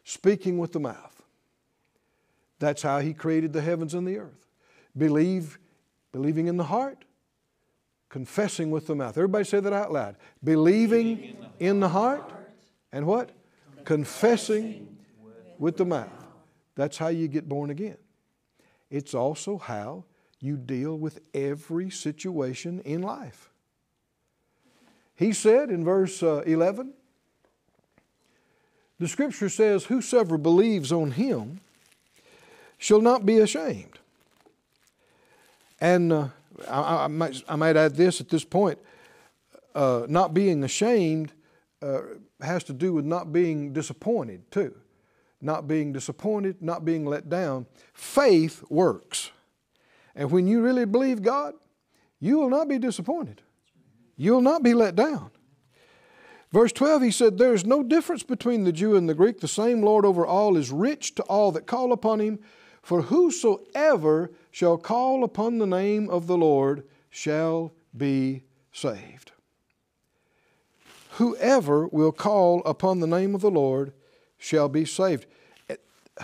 speaking 0.03 0.57
with 0.57 0.71
the 0.71 0.79
mouth. 0.79 1.21
That's 2.57 2.81
how 2.81 3.01
He 3.01 3.13
created 3.13 3.53
the 3.53 3.61
heavens 3.61 3.93
and 3.93 4.07
the 4.07 4.17
earth. 4.17 4.47
Believe, 4.97 5.59
believing 6.11 6.47
in 6.47 6.57
the 6.57 6.63
heart, 6.63 7.05
confessing 8.09 8.71
with 8.71 8.87
the 8.87 8.95
mouth. 8.95 9.15
Everybody 9.15 9.45
say 9.45 9.59
that 9.59 9.73
out 9.73 9.93
loud. 9.93 10.15
Believing, 10.43 11.37
in, 11.59 11.79
the 11.79 11.89
heart, 11.89 12.33
and 12.91 13.05
what? 13.05 13.29
Confessing 13.85 14.97
with 15.59 15.77
the 15.77 15.85
mouth. 15.85 16.20
That's 16.75 16.97
how 16.97 17.07
you 17.07 17.27
get 17.27 17.47
born 17.49 17.69
again. 17.69 17.97
It's 18.89 19.13
also 19.13 19.57
how 19.57 20.05
you 20.39 20.57
deal 20.57 20.97
with 20.97 21.19
every 21.33 21.89
situation 21.89 22.81
in 22.81 23.01
life. 23.01 23.49
He 25.15 25.33
said 25.33 25.69
in 25.69 25.83
verse 25.83 26.23
uh, 26.23 26.41
11, 26.45 26.93
the 28.99 29.07
scripture 29.07 29.49
says, 29.49 29.85
Whosoever 29.85 30.37
believes 30.37 30.91
on 30.91 31.11
him 31.11 31.61
shall 32.77 33.01
not 33.01 33.25
be 33.25 33.37
ashamed. 33.37 33.99
And 35.79 36.11
uh, 36.11 36.27
I, 36.67 37.05
I, 37.05 37.07
might, 37.07 37.43
I, 37.47 37.55
might, 37.55 37.75
add 37.75 37.95
this 37.95 38.21
at 38.21 38.29
this 38.29 38.43
point 38.43 38.79
uh, 39.73 40.05
not 40.07 40.33
being 40.33 40.63
ashamed 40.63 41.31
uh, 41.81 42.01
has 42.41 42.63
to 42.65 42.73
do 42.73 42.93
with 42.93 43.05
not 43.05 43.31
being 43.31 43.73
disappointed, 43.73 44.49
too. 44.51 44.75
Not 45.41 45.67
being 45.67 45.91
disappointed, 45.91 46.61
not 46.61 46.85
being 46.85 47.05
let 47.05 47.29
down. 47.29 47.65
Faith 47.93 48.63
works. 48.69 49.31
And 50.15 50.31
when 50.31 50.47
you 50.47 50.61
really 50.61 50.85
believe 50.85 51.21
God, 51.21 51.55
you 52.19 52.37
will 52.37 52.49
not 52.49 52.67
be 52.67 52.77
disappointed. 52.77 53.41
You'll 54.15 54.41
not 54.41 54.61
be 54.61 54.73
let 54.73 54.95
down. 54.95 55.31
Verse 56.51 56.71
12, 56.73 57.01
he 57.01 57.11
said, 57.11 57.37
There 57.37 57.53
is 57.53 57.65
no 57.65 57.81
difference 57.81 58.23
between 58.23 58.65
the 58.65 58.73
Jew 58.73 58.95
and 58.95 59.07
the 59.07 59.13
Greek. 59.13 59.39
The 59.39 59.47
same 59.47 59.81
Lord 59.81 60.05
over 60.05 60.25
all 60.25 60.57
is 60.57 60.71
rich 60.71 61.15
to 61.15 61.23
all 61.23 61.51
that 61.53 61.65
call 61.65 61.91
upon 61.91 62.19
him. 62.19 62.39
For 62.81 63.03
whosoever 63.03 64.31
shall 64.51 64.77
call 64.77 65.23
upon 65.23 65.59
the 65.59 65.67
name 65.67 66.09
of 66.09 66.27
the 66.27 66.37
Lord 66.37 66.83
shall 67.09 67.73
be 67.95 68.43
saved. 68.71 69.31
Whoever 71.11 71.87
will 71.87 72.11
call 72.11 72.61
upon 72.65 72.99
the 72.99 73.07
name 73.07 73.35
of 73.35 73.41
the 73.41 73.51
Lord 73.51 73.93
shall 74.41 74.67
be 74.67 74.83
saved. 74.83 75.27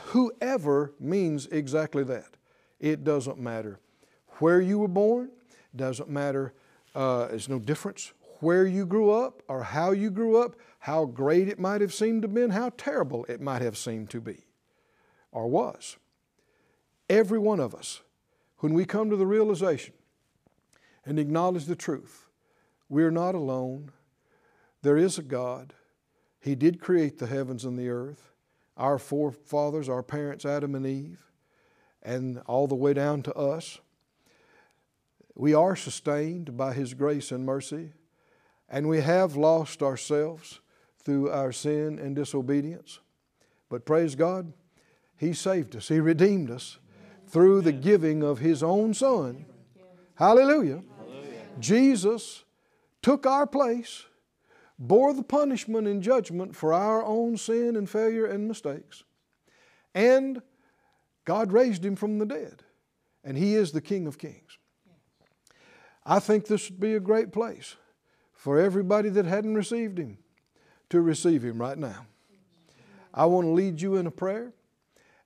Whoever 0.05 0.91
means 0.99 1.45
exactly 1.47 2.03
that. 2.05 2.35
It 2.79 3.03
doesn't 3.03 3.39
matter 3.39 3.79
where 4.39 4.59
you 4.59 4.79
were 4.79 4.87
born, 4.87 5.29
doesn't 5.75 6.09
matter, 6.09 6.53
uh, 6.95 7.27
there's 7.27 7.47
no 7.47 7.59
difference 7.59 8.11
where 8.39 8.65
you 8.65 8.85
grew 8.85 9.11
up 9.11 9.43
or 9.47 9.63
how 9.63 9.91
you 9.91 10.09
grew 10.09 10.41
up, 10.41 10.55
how 10.79 11.05
great 11.05 11.47
it 11.47 11.59
might 11.59 11.81
have 11.81 11.93
seemed 11.93 12.23
to 12.23 12.27
be, 12.27 12.47
how 12.49 12.71
terrible 12.75 13.23
it 13.25 13.39
might 13.39 13.61
have 13.61 13.77
seemed 13.77 14.09
to 14.09 14.19
be 14.19 14.45
or 15.31 15.47
was. 15.47 15.97
Every 17.09 17.39
one 17.39 17.59
of 17.59 17.73
us, 17.73 18.01
when 18.59 18.73
we 18.73 18.85
come 18.85 19.09
to 19.09 19.15
the 19.15 19.27
realization 19.27 19.93
and 21.05 21.19
acknowledge 21.19 21.65
the 21.65 21.75
truth, 21.75 22.27
we're 22.89 23.11
not 23.11 23.35
alone. 23.35 23.91
There 24.81 24.97
is 24.97 25.17
a 25.17 25.23
God. 25.23 25.73
He 26.47 26.55
did 26.55 26.79
create 26.79 27.17
the 27.17 27.27
heavens 27.27 27.65
and 27.65 27.77
the 27.77 27.89
earth. 27.89 28.31
Our 28.77 28.97
forefathers, 28.97 29.89
our 29.89 30.01
parents, 30.01 30.45
Adam 30.45 30.75
and 30.75 30.85
Eve, 30.85 31.19
and 32.01 32.41
all 32.45 32.67
the 32.67 32.75
way 32.75 32.93
down 32.93 33.21
to 33.23 33.33
us. 33.33 33.79
We 35.35 35.53
are 35.53 35.75
sustained 35.75 36.55
by 36.55 36.73
His 36.73 36.93
grace 36.93 37.33
and 37.33 37.45
mercy, 37.45 37.91
and 38.69 38.87
we 38.87 39.01
have 39.01 39.35
lost 39.35 39.83
ourselves 39.83 40.61
through 41.03 41.29
our 41.31 41.51
sin 41.51 41.99
and 41.99 42.15
disobedience. 42.15 42.99
But 43.67 43.85
praise 43.85 44.15
God, 44.15 44.53
He 45.17 45.33
saved 45.33 45.75
us, 45.75 45.89
He 45.89 45.99
redeemed 45.99 46.49
us 46.49 46.77
through 47.27 47.59
the 47.59 47.73
giving 47.73 48.23
of 48.23 48.39
His 48.39 48.63
own 48.63 48.93
Son. 48.93 49.45
Hallelujah. 50.15 50.81
Hallelujah. 50.97 51.41
Jesus 51.59 52.45
took 53.01 53.25
our 53.25 53.45
place, 53.45 54.05
bore 54.79 55.13
the 55.13 55.23
punishment 55.23 55.87
and 55.87 56.01
judgment 56.01 56.55
for 56.55 56.73
our 56.73 57.03
own 57.03 57.37
sin 57.37 57.75
and 57.75 57.89
failure 57.89 58.25
and 58.25 58.47
mistakes, 58.47 59.03
and 59.95 60.41
God 61.25 61.51
raised 61.51 61.83
him 61.83 61.95
from 61.95 62.19
the 62.19 62.25
dead, 62.25 62.63
and 63.23 63.37
he 63.37 63.55
is 63.55 63.71
the 63.71 63.81
King 63.81 64.07
of 64.07 64.17
Kings. 64.17 64.57
I 66.05 66.19
think 66.19 66.45
this 66.47 66.69
would 66.69 66.79
be 66.79 66.95
a 66.95 67.01
great 67.01 67.31
place 67.33 67.75
for 68.33 68.59
everybody 68.59 69.09
that 69.09 69.25
hadn't 69.25 69.55
received 69.55 69.97
him 69.97 70.19
to 70.89 71.01
receive 71.01 71.43
him 71.43 71.59
right 71.59 71.77
now. 71.77 72.05
I 73.13 73.25
want 73.25 73.45
to 73.45 73.51
lead 73.51 73.81
you 73.81 73.95
in 73.97 74.07
a 74.07 74.11
prayer. 74.11 74.53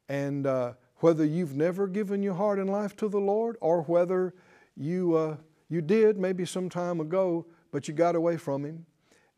And 0.10 0.48
uh, 0.48 0.74
whether 0.98 1.24
you've 1.26 1.56
never 1.56 1.88
given 1.88 2.24
your 2.24 2.34
heart 2.34 2.58
and 2.58 2.70
life 2.70 2.96
to 2.98 3.10
the 3.10 3.20
Lord 3.20 3.58
or 3.62 3.84
whether 3.84 4.34
you, 4.76 5.16
uh, 5.16 5.38
you 5.70 5.82
did 5.82 6.18
maybe 6.18 6.46
some 6.46 6.70
time 6.70 7.00
ago, 7.00 7.46
but 7.72 7.88
you 7.88 7.94
got 7.94 8.16
away 8.16 8.38
from 8.38 8.66
Him 8.66 8.86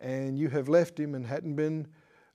and 0.03 0.38
you 0.38 0.50
have 0.50 0.69
left 0.69 1.00
Him 1.00 1.15
and 1.15 1.25
hadn't 1.25 1.55
been 1.55 1.88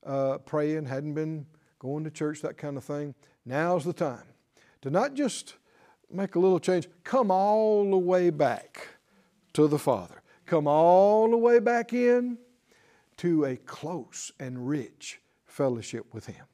uh, 0.05 0.39
praying, 0.39 0.87
hadn't 0.87 1.15
been 1.15 1.47
going 1.79 2.03
to 2.03 2.11
church, 2.11 2.41
that 2.43 2.57
kind 2.57 2.77
of 2.77 2.83
thing, 2.83 3.15
now's 3.45 3.85
the 3.85 3.93
time 3.93 4.25
to 4.83 4.91
not 4.91 5.15
just 5.15 5.55
make 6.11 6.35
a 6.35 6.39
little 6.39 6.59
change, 6.59 6.89
come 7.05 7.31
all 7.31 7.89
the 7.91 7.99
way 7.99 8.31
back 8.31 8.89
to 9.53 9.69
the 9.69 9.79
Father. 9.79 10.23
Come 10.47 10.67
all 10.67 11.31
the 11.31 11.37
way 11.37 11.59
back 11.59 11.93
in 11.93 12.39
to 13.19 13.45
a 13.45 13.57
close 13.57 14.33
and 14.41 14.67
rich 14.67 15.21
fellowship 15.45 16.15
with 16.15 16.27
Him. 16.27 16.47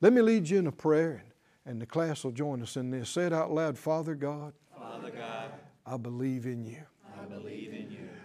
Let 0.00 0.12
me 0.12 0.22
lead 0.22 0.48
you 0.48 0.58
in 0.58 0.66
a 0.66 0.72
prayer, 0.72 1.24
and, 1.66 1.80
the 1.80 1.86
class 1.86 2.24
will 2.24 2.30
join 2.30 2.62
us 2.62 2.76
in 2.76 2.90
this. 2.90 3.10
Say 3.10 3.24
it 3.24 3.32
out 3.32 3.52
loud 3.52 3.76
Father 3.76 4.14
God, 4.14 4.52
Father 4.76 5.10
God, 5.10 5.50
I 5.84 5.96
believe 5.96 6.46
in 6.46 6.64
you. 6.64 6.82
I 7.20 7.24
believe 7.24 7.72
in 7.72 7.74
you. 7.74 7.79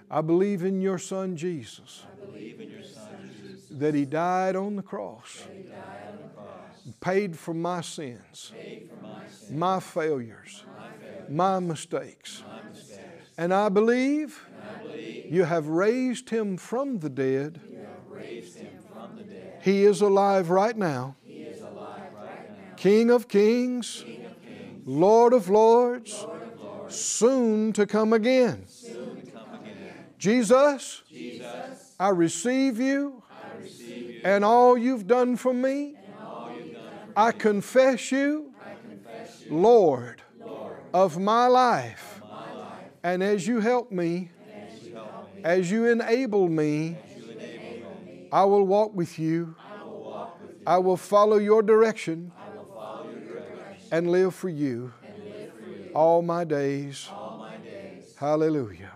I 0.10 0.22
believe 0.22 0.64
in 0.64 0.82
your 0.82 0.98
Son 0.98 1.36
Jesus, 1.36 2.04
I 2.12 2.26
believe 2.26 2.60
in 2.62 2.70
your 2.70 2.84
Son 2.84 3.08
Jesus. 3.42 3.66
that 3.72 3.94
He 3.96 4.06
died 4.06 4.56
on 4.56 4.76
the 4.76 4.82
cross, 4.84 5.44
He 5.52 5.64
died 5.64 5.78
on 6.12 6.18
the 6.22 6.34
cross, 6.36 6.96
paid 7.02 7.38
for 7.38 7.54
my 7.54 7.82
sins, 7.82 8.52
paid 8.56 8.90
for 8.90 9.04
my 9.04 9.28
sins, 9.28 9.52
my 9.52 9.80
failures, 9.80 10.64
my 10.78 10.90
failures, 11.00 11.30
my 11.30 11.60
mistakes. 11.60 12.44
my 12.48 12.70
mistakes. 12.70 13.02
And 13.38 13.54
I 13.54 13.70
believe 13.70 14.48
And 14.56 14.70
I 14.70 14.84
believe 14.84 15.26
you 15.34 15.44
have 15.44 15.68
raised 15.68 16.30
Him 16.30 16.58
from 16.58 17.00
the 17.00 17.10
dead. 17.10 17.60
you 17.70 17.80
have 17.80 17.88
raised 18.10 18.58
him 18.58 18.70
from 18.94 19.18
the 19.18 19.24
dead. 19.24 19.60
He 19.62 19.84
is 19.84 20.02
alive 20.02 20.50
right 20.50 20.78
now. 20.78 21.16
He 21.24 21.42
is 21.44 21.62
alive 21.62 22.14
right 22.16 22.50
now. 22.50 22.76
King 22.78 23.10
of 23.10 23.28
kings, 23.28 24.04
King 24.06 24.26
of 24.26 24.42
kings, 24.42 24.84
Lord 24.86 25.34
of 25.34 25.50
lords, 25.50 26.22
Lord 26.24 26.44
of 26.44 26.62
lords, 26.62 26.96
soon 26.96 27.74
to 27.74 27.86
come 27.88 28.14
again. 28.14 28.66
soon 28.68 29.16
to 29.26 29.32
come 29.32 29.54
again. 29.62 30.05
Jesus, 30.18 31.04
Jesus, 31.10 31.96
I 32.00 32.10
receive 32.10 32.80
you 32.80 33.24
I 33.30 33.62
receive 33.62 34.10
you 34.10 34.22
and 34.24 34.44
all 34.44 34.78
you've 34.78 35.08
done 35.08 35.36
for 35.36 35.54
me. 35.54 35.96
and 35.96 36.28
all 36.28 36.52
you've 36.58 36.74
done 36.74 37.14
I 37.16 37.32
confess 37.32 38.12
you, 38.12 38.54
I 38.62 38.76
confess 38.88 39.44
you, 39.46 39.56
Lord, 39.56 40.22
Lord, 40.40 40.78
of 40.94 41.18
my 41.20 41.48
life. 41.48 42.22
my 42.30 42.54
life, 42.54 42.92
And 43.04 43.24
as 43.24 43.48
you 43.48 43.60
help 43.60 43.92
me, 43.92 44.32
and 44.54 44.72
as 44.72 44.88
you 44.88 44.96
help 44.96 45.36
me, 45.36 45.42
as 45.44 45.72
you 45.72 45.86
enable 45.86 46.48
me, 46.48 46.98
you 47.16 47.30
enable 47.32 48.02
me, 48.06 48.28
I 48.32 48.44
will 48.46 48.66
walk 48.66 48.96
with 48.96 49.20
you. 49.20 49.56
I 49.60 49.84
will 49.84 50.04
walk 50.04 50.42
with 50.42 50.52
you. 50.52 50.64
I 50.66 50.78
will 50.80 50.98
follow 50.98 51.38
your 51.38 51.62
direction 51.62 52.32
follow 52.76 53.10
your 53.14 53.40
direction 53.40 53.88
and 53.92 54.12
live 54.12 54.36
for 54.36 54.50
you 54.50 54.94
and 55.04 55.24
live 55.24 55.54
for 55.54 55.70
you 55.70 55.92
all 55.94 56.22
my 56.22 56.44
days. 56.44 57.08
all 57.12 57.38
my 57.40 57.58
days. 57.58 58.16
Hallelujah. 58.18 58.92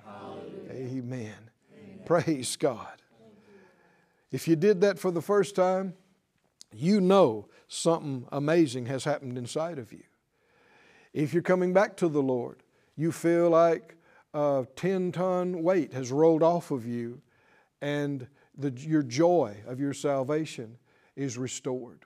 Hallelujah. 1.09 1.33
Amen. 1.73 1.99
Praise 2.05 2.55
God. 2.55 3.01
If 4.31 4.47
you 4.47 4.55
did 4.55 4.81
that 4.81 4.99
for 4.99 5.11
the 5.11 5.21
first 5.21 5.55
time, 5.55 5.93
you 6.71 7.01
know 7.01 7.47
something 7.67 8.27
amazing 8.31 8.85
has 8.87 9.03
happened 9.03 9.37
inside 9.37 9.79
of 9.79 9.91
you. 9.91 10.03
If 11.13 11.33
you're 11.33 11.41
coming 11.41 11.73
back 11.73 11.97
to 11.97 12.07
the 12.07 12.21
Lord, 12.21 12.61
you 12.95 13.11
feel 13.11 13.49
like 13.49 13.95
a 14.33 14.67
10 14.75 15.11
ton 15.11 15.63
weight 15.63 15.93
has 15.93 16.11
rolled 16.11 16.43
off 16.43 16.69
of 16.69 16.85
you 16.85 17.21
and 17.81 18.27
the, 18.55 18.71
your 18.71 19.01
joy 19.03 19.57
of 19.65 19.79
your 19.79 19.93
salvation 19.93 20.77
is 21.15 21.37
restored. 21.37 22.05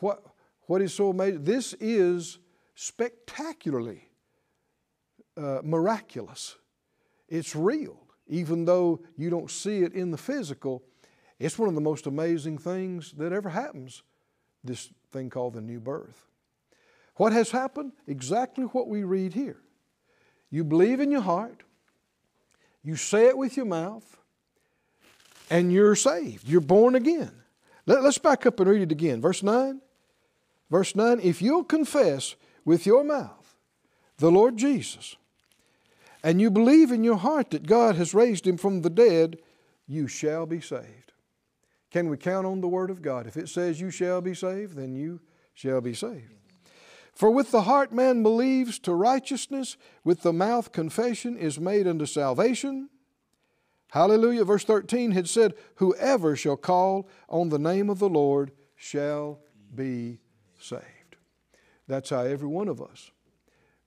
What, 0.00 0.22
what 0.62 0.82
is 0.82 0.92
so 0.92 1.10
amazing? 1.10 1.44
This 1.44 1.72
is 1.74 2.38
spectacularly 2.74 4.08
uh, 5.36 5.60
miraculous. 5.62 6.56
It's 7.28 7.56
real, 7.56 7.96
even 8.26 8.64
though 8.64 9.00
you 9.16 9.30
don't 9.30 9.50
see 9.50 9.82
it 9.82 9.92
in 9.92 10.10
the 10.10 10.18
physical. 10.18 10.82
It's 11.38 11.58
one 11.58 11.68
of 11.68 11.74
the 11.74 11.80
most 11.80 12.06
amazing 12.06 12.58
things 12.58 13.12
that 13.12 13.32
ever 13.32 13.50
happens, 13.50 14.02
this 14.62 14.90
thing 15.12 15.30
called 15.30 15.54
the 15.54 15.60
new 15.60 15.80
birth. 15.80 16.26
What 17.16 17.32
has 17.32 17.50
happened? 17.50 17.92
Exactly 18.06 18.64
what 18.64 18.88
we 18.88 19.04
read 19.04 19.34
here. 19.34 19.60
You 20.50 20.64
believe 20.64 21.00
in 21.00 21.10
your 21.10 21.22
heart, 21.22 21.62
you 22.82 22.96
say 22.96 23.26
it 23.28 23.36
with 23.36 23.56
your 23.56 23.66
mouth, 23.66 24.18
and 25.50 25.72
you're 25.72 25.96
saved. 25.96 26.48
You're 26.48 26.60
born 26.60 26.94
again. 26.94 27.32
Let, 27.86 28.04
us 28.04 28.18
back 28.18 28.46
up 28.46 28.60
and 28.60 28.68
read 28.68 28.82
it 28.82 28.92
again. 28.92 29.20
Verse 29.20 29.42
9. 29.42 29.80
Verse 30.70 30.94
9 30.94 31.20
If 31.20 31.42
you'll 31.42 31.64
confess 31.64 32.34
with 32.64 32.86
your 32.86 33.04
mouth 33.04 33.56
the 34.18 34.30
Lord 34.30 34.56
Jesus, 34.56 35.16
and 36.24 36.40
you 36.40 36.50
believe 36.50 36.90
in 36.90 37.04
your 37.04 37.18
heart 37.18 37.50
that 37.50 37.66
God 37.66 37.96
has 37.96 38.14
raised 38.14 38.46
him 38.46 38.56
from 38.56 38.80
the 38.80 38.88
dead, 38.88 39.36
you 39.86 40.08
shall 40.08 40.46
be 40.46 40.58
saved. 40.58 41.12
Can 41.90 42.08
we 42.08 42.16
count 42.16 42.46
on 42.46 42.62
the 42.62 42.66
Word 42.66 42.88
of 42.88 43.02
God? 43.02 43.26
If 43.26 43.36
it 43.36 43.50
says 43.50 43.78
you 43.78 43.90
shall 43.90 44.22
be 44.22 44.34
saved, 44.34 44.74
then 44.74 44.96
you 44.96 45.20
shall 45.52 45.82
be 45.82 45.92
saved. 45.92 46.32
For 47.12 47.30
with 47.30 47.50
the 47.50 47.62
heart 47.62 47.92
man 47.92 48.22
believes 48.22 48.78
to 48.80 48.94
righteousness, 48.94 49.76
with 50.02 50.22
the 50.22 50.32
mouth 50.32 50.72
confession 50.72 51.36
is 51.36 51.60
made 51.60 51.86
unto 51.86 52.06
salvation. 52.06 52.88
Hallelujah. 53.90 54.44
Verse 54.44 54.64
13 54.64 55.10
had 55.10 55.28
said, 55.28 55.52
Whoever 55.76 56.34
shall 56.36 56.56
call 56.56 57.06
on 57.28 57.50
the 57.50 57.58
name 57.58 57.90
of 57.90 57.98
the 57.98 58.08
Lord 58.08 58.50
shall 58.74 59.40
be 59.74 60.20
saved. 60.58 60.82
That's 61.86 62.08
how 62.08 62.22
every 62.22 62.48
one 62.48 62.68
of 62.68 62.80
us 62.80 63.10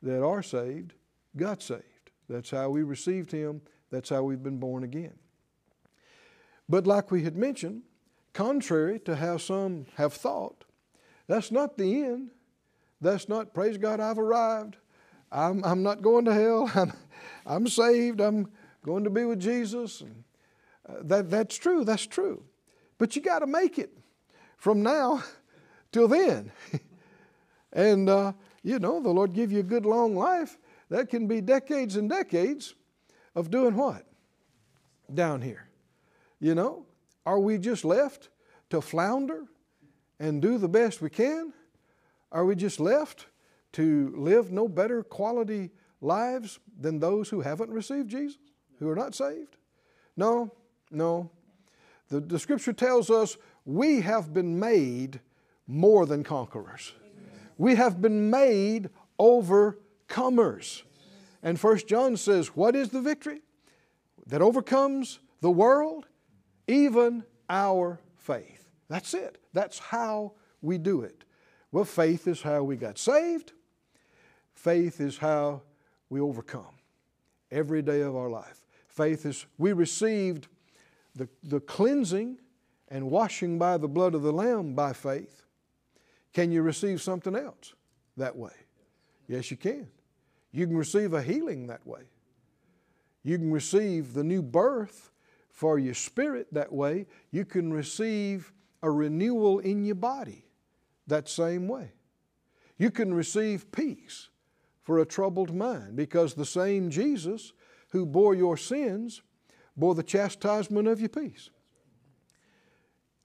that 0.04 0.23
are 0.23 0.43
saved 0.43 0.93
got 1.36 1.63
saved. 1.63 1.96
That's 2.29 2.49
how 2.49 2.69
we 2.69 2.83
received 2.83 3.31
Him. 3.31 3.61
That's 3.89 4.09
how 4.09 4.23
we've 4.23 4.43
been 4.43 4.59
born 4.59 4.83
again. 4.83 5.13
But 6.69 6.85
like 6.85 7.11
we 7.11 7.23
had 7.23 7.37
mentioned, 7.37 7.83
contrary 8.33 8.99
to 9.01 9.15
how 9.15 9.37
some 9.37 9.85
have 9.95 10.13
thought, 10.13 10.65
that's 11.27 11.51
not 11.51 11.77
the 11.77 12.03
end. 12.03 12.31
That's 12.99 13.29
not, 13.29 13.53
praise 13.53 13.77
God, 13.77 13.99
I've 13.99 14.17
arrived. 14.17 14.77
I'm, 15.31 15.63
I'm 15.63 15.83
not 15.83 16.01
going 16.01 16.25
to 16.25 16.33
hell. 16.33 16.71
I'm, 16.75 16.93
I'm 17.45 17.67
saved. 17.67 18.21
I'm 18.21 18.49
going 18.83 19.03
to 19.03 19.09
be 19.09 19.25
with 19.25 19.39
Jesus. 19.39 20.01
And, 20.01 20.23
uh, 20.87 20.95
that, 21.03 21.29
that's 21.29 21.55
true. 21.55 21.83
That's 21.83 22.05
true. 22.05 22.43
But 22.97 23.15
you 23.15 23.21
got 23.21 23.39
to 23.39 23.47
make 23.47 23.77
it 23.77 23.91
from 24.57 24.81
now 24.81 25.23
till 25.91 26.07
then. 26.07 26.51
and, 27.73 28.09
uh, 28.09 28.33
you 28.63 28.79
know, 28.79 29.01
the 29.01 29.09
Lord 29.09 29.33
give 29.33 29.51
you 29.51 29.59
a 29.59 29.63
good 29.63 29.85
long 29.85 30.15
life. 30.15 30.57
That 30.89 31.10
can 31.10 31.28
be 31.28 31.41
decades 31.41 31.95
and 31.95 32.10
decades 32.10 32.76
of 33.36 33.52
doing 33.52 33.76
what? 33.76 34.06
Down 35.13 35.41
here. 35.41 35.67
You 36.39 36.56
know, 36.56 36.86
are 37.26 37.39
we 37.39 37.58
just 37.58 37.84
left 37.84 38.30
to 38.69 38.82
flounder 38.82 39.45
and 40.19 40.41
do 40.41 40.58
the 40.58 40.69
best 40.69 41.02
we 41.02 41.10
can? 41.10 41.54
Are 42.32 42.45
we 42.45 42.56
just 42.56 42.80
left 42.80 43.28
to 43.73 44.13
live 44.15 44.52
no 44.52 44.67
better 44.67 45.04
quality 45.04 45.71
lives 46.02 46.60
than 46.80 47.00
those 47.00 47.30
who 47.30 47.41
haven't 47.41 47.69
received 47.69 48.10
Jesus, 48.10 48.38
who 48.80 48.89
are 48.89 48.95
not 48.95 49.15
saved? 49.15 49.58
No, 50.15 50.52
no. 50.91 51.30
The, 52.10 52.19
the 52.19 52.39
scripture 52.39 52.73
tells 52.73 53.10
us 53.10 53.38
we 53.65 54.02
have 54.02 54.34
been 54.34 54.60
made 54.60 55.19
more 55.67 56.06
than 56.06 56.23
conquerors. 56.23 56.93
We 57.58 57.76
have 57.76 58.02
been 58.02 58.30
made 58.30 58.89
overcomers. 60.08 60.84
And 61.43 61.60
First 61.60 61.88
John 61.88 62.17
says, 62.17 62.48
What 62.56 62.76
is 62.76 62.89
the 62.89 63.02
victory 63.02 63.41
that 64.26 64.41
overcomes 64.41 65.20
the 65.41 65.52
world? 65.52 66.08
Even 66.67 67.24
our 67.50 68.00
faith. 68.17 68.67
That's 68.89 69.13
it. 69.13 69.38
That's 69.54 69.80
how 69.80 70.34
we 70.62 70.78
do 70.78 71.02
it. 71.02 71.24
Well, 71.72 71.86
faith 71.86 72.28
is 72.28 72.41
how 72.41 72.63
we 72.63 72.76
got 72.76 72.98
saved. 72.98 73.54
Faith 74.54 75.00
is 75.00 75.17
how 75.17 75.62
we 76.10 76.20
overcome 76.20 76.76
every 77.52 77.82
day 77.82 78.02
of 78.02 78.15
our 78.15 78.30
life. 78.30 78.65
Faith 78.88 79.26
is, 79.26 79.46
we 79.58 79.74
received 79.74 80.48
the, 81.15 81.30
the 81.43 81.60
cleansing 81.60 82.38
and 82.89 83.10
washing 83.10 83.60
by 83.60 83.78
the 83.78 83.88
blood 83.88 84.15
of 84.15 84.24
the 84.24 84.32
Lamb 84.32 84.74
by 84.74 84.93
faith. 84.93 85.43
Can 86.34 86.52
you 86.52 86.62
receive 86.62 87.02
something 87.02 87.36
else 87.36 87.74
that 88.15 88.36
way? 88.36 88.54
Yes, 89.28 89.52
you 89.52 89.58
can. 89.58 89.88
You 90.51 90.65
can 90.65 90.77
receive 90.77 91.13
a 91.13 91.21
healing 91.21 91.67
that 91.67 91.86
way. 91.86 92.03
You 93.23 93.38
can 93.38 93.51
receive 93.51 94.13
the 94.13 94.23
new 94.23 94.41
birth 94.41 95.12
for 95.49 95.79
your 95.79 95.93
spirit 95.93 96.53
that 96.53 96.71
way. 96.71 97.07
You 97.31 97.45
can 97.45 97.73
receive 97.73 98.53
a 98.81 98.89
renewal 98.89 99.60
in 99.60 99.83
your 99.83 99.95
body 99.95 100.45
that 101.07 101.27
same 101.27 101.67
way. 101.67 101.93
You 102.77 102.91
can 102.91 103.13
receive 103.13 103.71
peace 103.71 104.29
for 104.83 104.99
a 104.99 105.05
troubled 105.05 105.53
mind 105.53 105.95
because 105.95 106.33
the 106.33 106.45
same 106.45 106.89
Jesus 106.89 107.53
who 107.89 108.05
bore 108.05 108.36
your 108.36 108.55
sins 108.55 109.21
bore 109.75 109.95
the 109.95 110.03
chastisement 110.03 110.88
of 110.88 110.99
your 110.99 111.10
peace. 111.10 111.49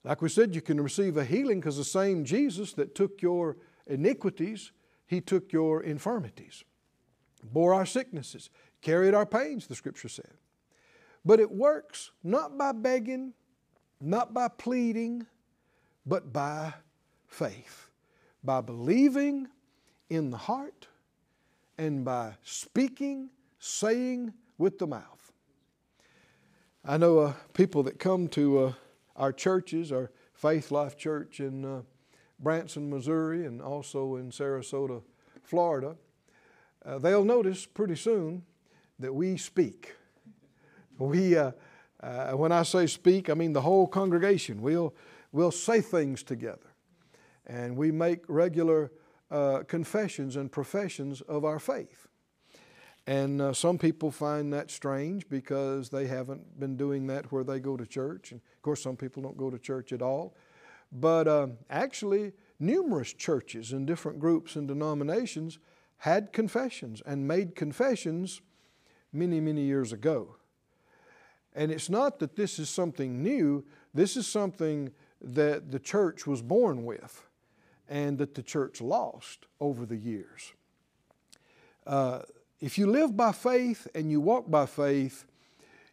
Like 0.04 0.20
we 0.20 0.28
said, 0.28 0.54
you 0.54 0.60
can 0.60 0.80
receive 0.80 1.16
a 1.16 1.24
healing 1.24 1.60
because 1.60 1.76
the 1.76 1.84
same 1.84 2.24
Jesus 2.24 2.72
that 2.72 2.94
took 2.94 3.22
your 3.22 3.56
iniquities, 3.86 4.72
He 5.06 5.20
took 5.20 5.52
your 5.52 5.82
infirmities, 5.82 6.64
bore 7.42 7.74
our 7.74 7.86
sicknesses, 7.86 8.50
carried 8.80 9.14
our 9.14 9.26
pains, 9.26 9.66
the 9.66 9.74
scripture 9.74 10.08
said. 10.08 10.32
But 11.24 11.40
it 11.40 11.50
works 11.50 12.10
not 12.22 12.58
by 12.58 12.72
begging, 12.72 13.32
not 14.00 14.34
by 14.34 14.48
pleading, 14.48 15.26
but 16.04 16.32
by 16.32 16.74
faith, 17.26 17.90
by 18.42 18.60
believing 18.60 19.48
in 20.10 20.30
the 20.30 20.36
heart 20.36 20.88
and 21.78 22.04
by 22.04 22.34
speaking, 22.42 23.30
saying 23.58 24.32
with 24.58 24.78
the 24.78 24.86
mouth. 24.86 25.32
I 26.84 26.96
know 26.96 27.20
uh, 27.20 27.32
people 27.54 27.84
that 27.84 27.98
come 28.00 28.26
to 28.28 28.58
uh, 28.58 28.72
our 29.14 29.32
churches, 29.32 29.92
our 29.92 30.10
Faith 30.34 30.72
Life 30.72 30.96
Church 30.96 31.38
in 31.38 31.64
uh, 31.64 31.82
Branson, 32.40 32.90
Missouri, 32.90 33.46
and 33.46 33.62
also 33.62 34.16
in 34.16 34.30
Sarasota, 34.30 35.02
Florida. 35.44 35.96
Uh, 36.84 36.98
they'll 36.98 37.24
notice 37.24 37.66
pretty 37.66 37.96
soon 37.96 38.42
that 38.98 39.14
we 39.14 39.36
speak. 39.36 39.94
We, 40.98 41.36
uh, 41.36 41.52
uh, 42.02 42.32
when 42.32 42.52
I 42.52 42.62
say 42.62 42.86
speak, 42.86 43.30
I 43.30 43.34
mean 43.34 43.52
the 43.52 43.60
whole 43.60 43.86
congregation. 43.86 44.62
We'll, 44.62 44.94
we'll 45.30 45.50
say 45.50 45.80
things 45.80 46.22
together. 46.22 46.74
And 47.46 47.76
we 47.76 47.90
make 47.90 48.24
regular 48.28 48.92
uh, 49.30 49.62
confessions 49.66 50.36
and 50.36 50.50
professions 50.50 51.20
of 51.22 51.44
our 51.44 51.58
faith. 51.58 52.08
And 53.06 53.40
uh, 53.40 53.52
some 53.52 53.78
people 53.78 54.12
find 54.12 54.52
that 54.52 54.70
strange 54.70 55.28
because 55.28 55.88
they 55.88 56.06
haven't 56.06 56.60
been 56.60 56.76
doing 56.76 57.08
that 57.08 57.32
where 57.32 57.42
they 57.42 57.58
go 57.58 57.76
to 57.76 57.86
church. 57.86 58.30
And 58.30 58.40
of 58.40 58.62
course, 58.62 58.82
some 58.82 58.96
people 58.96 59.22
don't 59.22 59.36
go 59.36 59.50
to 59.50 59.58
church 59.58 59.92
at 59.92 60.02
all. 60.02 60.36
But 60.92 61.26
um, 61.26 61.54
actually, 61.70 62.32
numerous 62.60 63.12
churches 63.12 63.72
in 63.72 63.86
different 63.86 64.20
groups 64.20 64.54
and 64.54 64.68
denominations 64.68 65.58
had 66.02 66.32
confessions 66.32 67.00
and 67.06 67.28
made 67.28 67.54
confessions 67.54 68.40
many, 69.12 69.38
many 69.38 69.60
years 69.60 69.92
ago. 69.92 70.34
And 71.54 71.70
it's 71.70 71.88
not 71.88 72.18
that 72.18 72.34
this 72.34 72.58
is 72.58 72.68
something 72.68 73.22
new, 73.22 73.64
this 73.94 74.16
is 74.16 74.26
something 74.26 74.90
that 75.20 75.70
the 75.70 75.78
church 75.78 76.26
was 76.26 76.42
born 76.42 76.84
with 76.84 77.24
and 77.88 78.18
that 78.18 78.34
the 78.34 78.42
church 78.42 78.80
lost 78.80 79.46
over 79.60 79.86
the 79.86 79.96
years. 79.96 80.52
Uh, 81.86 82.22
if 82.60 82.78
you 82.78 82.88
live 82.88 83.16
by 83.16 83.30
faith 83.30 83.86
and 83.94 84.10
you 84.10 84.20
walk 84.20 84.50
by 84.50 84.66
faith, 84.66 85.24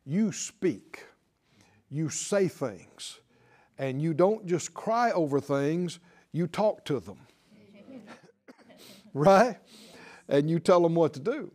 you 0.07 0.31
speak, 0.31 1.05
you 1.91 2.09
say 2.09 2.47
things, 2.47 3.19
and 3.77 4.01
you 4.01 4.15
don't 4.15 4.47
just 4.47 4.73
cry 4.73 5.11
over 5.11 5.39
things, 5.39 5.99
you 6.31 6.47
talk 6.47 6.83
to 6.85 6.99
them. 6.99 7.19
right? 9.13 9.57
And 10.29 10.49
you 10.49 10.59
tell 10.59 10.81
them 10.81 10.95
what 10.95 11.13
to 11.15 11.19
do. 11.19 11.51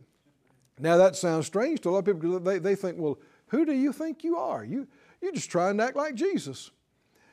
Now, 0.77 0.97
that 0.97 1.15
sounds 1.15 1.47
strange 1.47 1.81
to 1.81 1.89
a 1.89 1.91
lot 1.91 1.99
of 1.99 2.05
people 2.05 2.19
because 2.19 2.43
they, 2.43 2.59
they 2.59 2.75
think, 2.75 2.97
well, 2.99 3.17
who 3.47 3.65
do 3.65 3.73
you 3.73 3.93
think 3.93 4.23
you 4.23 4.37
are? 4.37 4.63
You, 4.63 4.87
you're 5.21 5.31
just 5.31 5.49
trying 5.49 5.77
to 5.77 5.83
act 5.85 5.95
like 5.95 6.15
Jesus. 6.15 6.71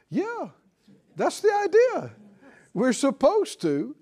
Yeah, 0.08 0.48
that's 1.16 1.40
the 1.40 1.52
idea. 1.52 2.12
We're 2.72 2.92
supposed 2.92 3.60
to 3.62 3.96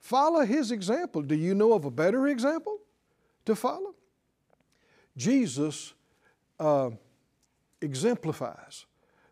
follow 0.00 0.44
his 0.44 0.72
example. 0.72 1.22
Do 1.22 1.36
you 1.36 1.54
know 1.54 1.72
of 1.72 1.84
a 1.84 1.90
better 1.90 2.26
example 2.26 2.78
to 3.44 3.54
follow? 3.54 3.94
Jesus 5.16 5.94
uh, 6.58 6.90
exemplifies 7.80 8.86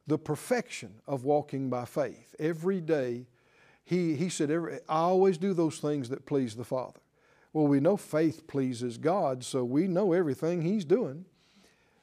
the 0.06 0.18
perfection 0.18 0.94
of 1.06 1.24
walking 1.24 1.68
by 1.68 1.84
faith. 1.84 2.34
Every 2.38 2.80
day, 2.80 3.26
he, 3.84 4.14
he 4.14 4.28
said, 4.28 4.50
every, 4.50 4.74
I 4.88 4.98
always 4.98 5.38
do 5.38 5.52
those 5.54 5.78
things 5.78 6.08
that 6.10 6.26
please 6.26 6.54
the 6.54 6.64
Father. 6.64 7.00
Well, 7.52 7.66
we 7.66 7.80
know 7.80 7.96
faith 7.96 8.46
pleases 8.46 8.98
God, 8.98 9.44
so 9.44 9.64
we 9.64 9.88
know 9.88 10.12
everything 10.12 10.62
He's 10.62 10.84
doing 10.84 11.24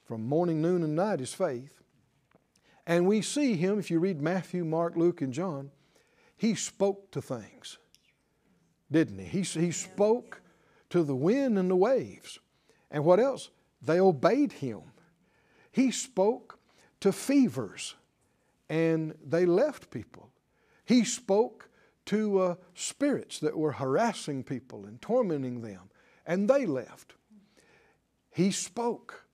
from 0.04 0.28
morning, 0.28 0.62
noon, 0.62 0.84
and 0.84 0.96
night 0.96 1.22
is 1.22 1.34
faith. 1.34 1.82
And 2.86 3.08
we 3.08 3.22
see 3.22 3.56
Him, 3.56 3.80
if 3.80 3.92
you 3.92 4.00
read 4.00 4.22
Matthew, 4.22 4.64
Mark, 4.64 4.96
Luke, 4.96 5.22
and 5.22 5.34
John, 5.34 5.72
He 6.36 6.56
spoke 6.56 7.12
to 7.12 7.22
things, 7.22 7.78
didn't 8.92 9.20
He? 9.20 9.42
He, 9.42 9.60
he 9.60 9.72
spoke 9.72 10.42
to 10.90 11.04
the 11.04 11.16
wind 11.16 11.58
and 11.58 11.70
the 11.70 11.76
waves. 11.76 12.40
And 12.92 13.04
what 13.04 13.20
else? 13.20 13.50
They 13.82 14.00
obeyed 14.00 14.54
Him. 14.54 14.82
He 15.72 15.92
spoke 15.92 16.60
to 17.02 17.12
fevers 17.12 17.96
and 18.70 19.14
they 19.26 19.46
left 19.46 19.92
people. 19.92 20.30
He 20.86 21.04
spoke 21.04 21.67
to 22.08 22.40
uh, 22.40 22.56
spirits 22.74 23.40
that 23.40 23.58
were 23.58 23.74
harassing 23.74 24.44
people 24.44 24.86
and 24.86 25.02
tormenting 25.02 25.62
them, 25.62 25.90
and 26.26 26.50
they 26.50 26.66
left. 26.66 27.14
He 28.32 28.52
spoke 28.52 29.26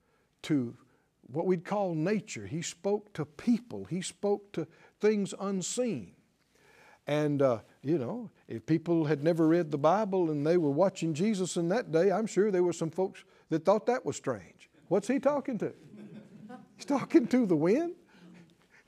to 0.43 0.75
what 1.27 1.45
we'd 1.45 1.65
call 1.65 1.95
nature. 1.95 2.45
He 2.45 2.61
spoke 2.61 3.13
to 3.13 3.25
people. 3.25 3.85
He 3.85 4.01
spoke 4.01 4.51
to 4.53 4.67
things 4.99 5.33
unseen. 5.39 6.13
And, 7.05 7.41
uh, 7.41 7.59
you 7.81 7.97
know, 7.97 8.29
if 8.47 8.65
people 8.65 9.05
had 9.05 9.23
never 9.23 9.47
read 9.47 9.71
the 9.71 9.77
Bible 9.77 10.31
and 10.31 10.45
they 10.45 10.57
were 10.57 10.71
watching 10.71 11.13
Jesus 11.13 11.57
in 11.57 11.67
that 11.69 11.91
day, 11.91 12.11
I'm 12.11 12.27
sure 12.27 12.49
there 12.49 12.63
were 12.63 12.73
some 12.73 12.91
folks 12.91 13.23
that 13.49 13.65
thought 13.65 13.85
that 13.87 14.05
was 14.05 14.15
strange. 14.15 14.69
What's 14.87 15.07
he 15.07 15.19
talking 15.19 15.57
to? 15.59 15.73
He's 16.75 16.85
talking 16.85 17.27
to 17.27 17.45
the 17.45 17.55
wind. 17.55 17.93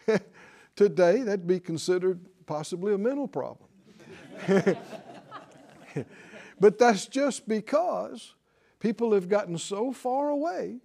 Today, 0.75 1.21
that'd 1.23 1.47
be 1.47 1.59
considered 1.59 2.19
possibly 2.45 2.93
a 2.93 2.97
mental 2.97 3.27
problem. 3.27 3.69
but 6.59 6.77
that's 6.77 7.05
just 7.07 7.47
because 7.47 8.33
people 8.79 9.13
have 9.13 9.29
gotten 9.29 9.57
so 9.57 9.91
far 9.91 10.29
away 10.29 10.79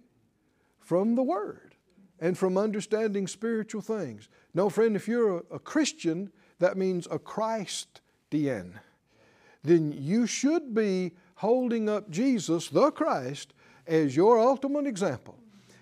from 0.79 1.15
the 1.15 1.23
Word 1.23 1.75
and 2.19 2.37
from 2.37 2.57
understanding 2.57 3.27
spiritual 3.27 3.81
things. 3.81 4.29
No, 4.53 4.69
friend, 4.69 4.95
if 4.95 5.07
you're 5.07 5.37
a, 5.37 5.55
a 5.55 5.59
Christian, 5.59 6.31
that 6.59 6.77
means 6.77 7.07
a 7.09 7.19
Christian. 7.19 8.79
Then 9.63 9.91
you 9.91 10.25
should 10.25 10.73
be 10.73 11.11
holding 11.35 11.89
up 11.89 12.09
Jesus, 12.09 12.69
the 12.69 12.91
Christ, 12.91 13.53
as 13.87 14.15
your 14.15 14.39
ultimate 14.39 14.87
example 14.87 15.37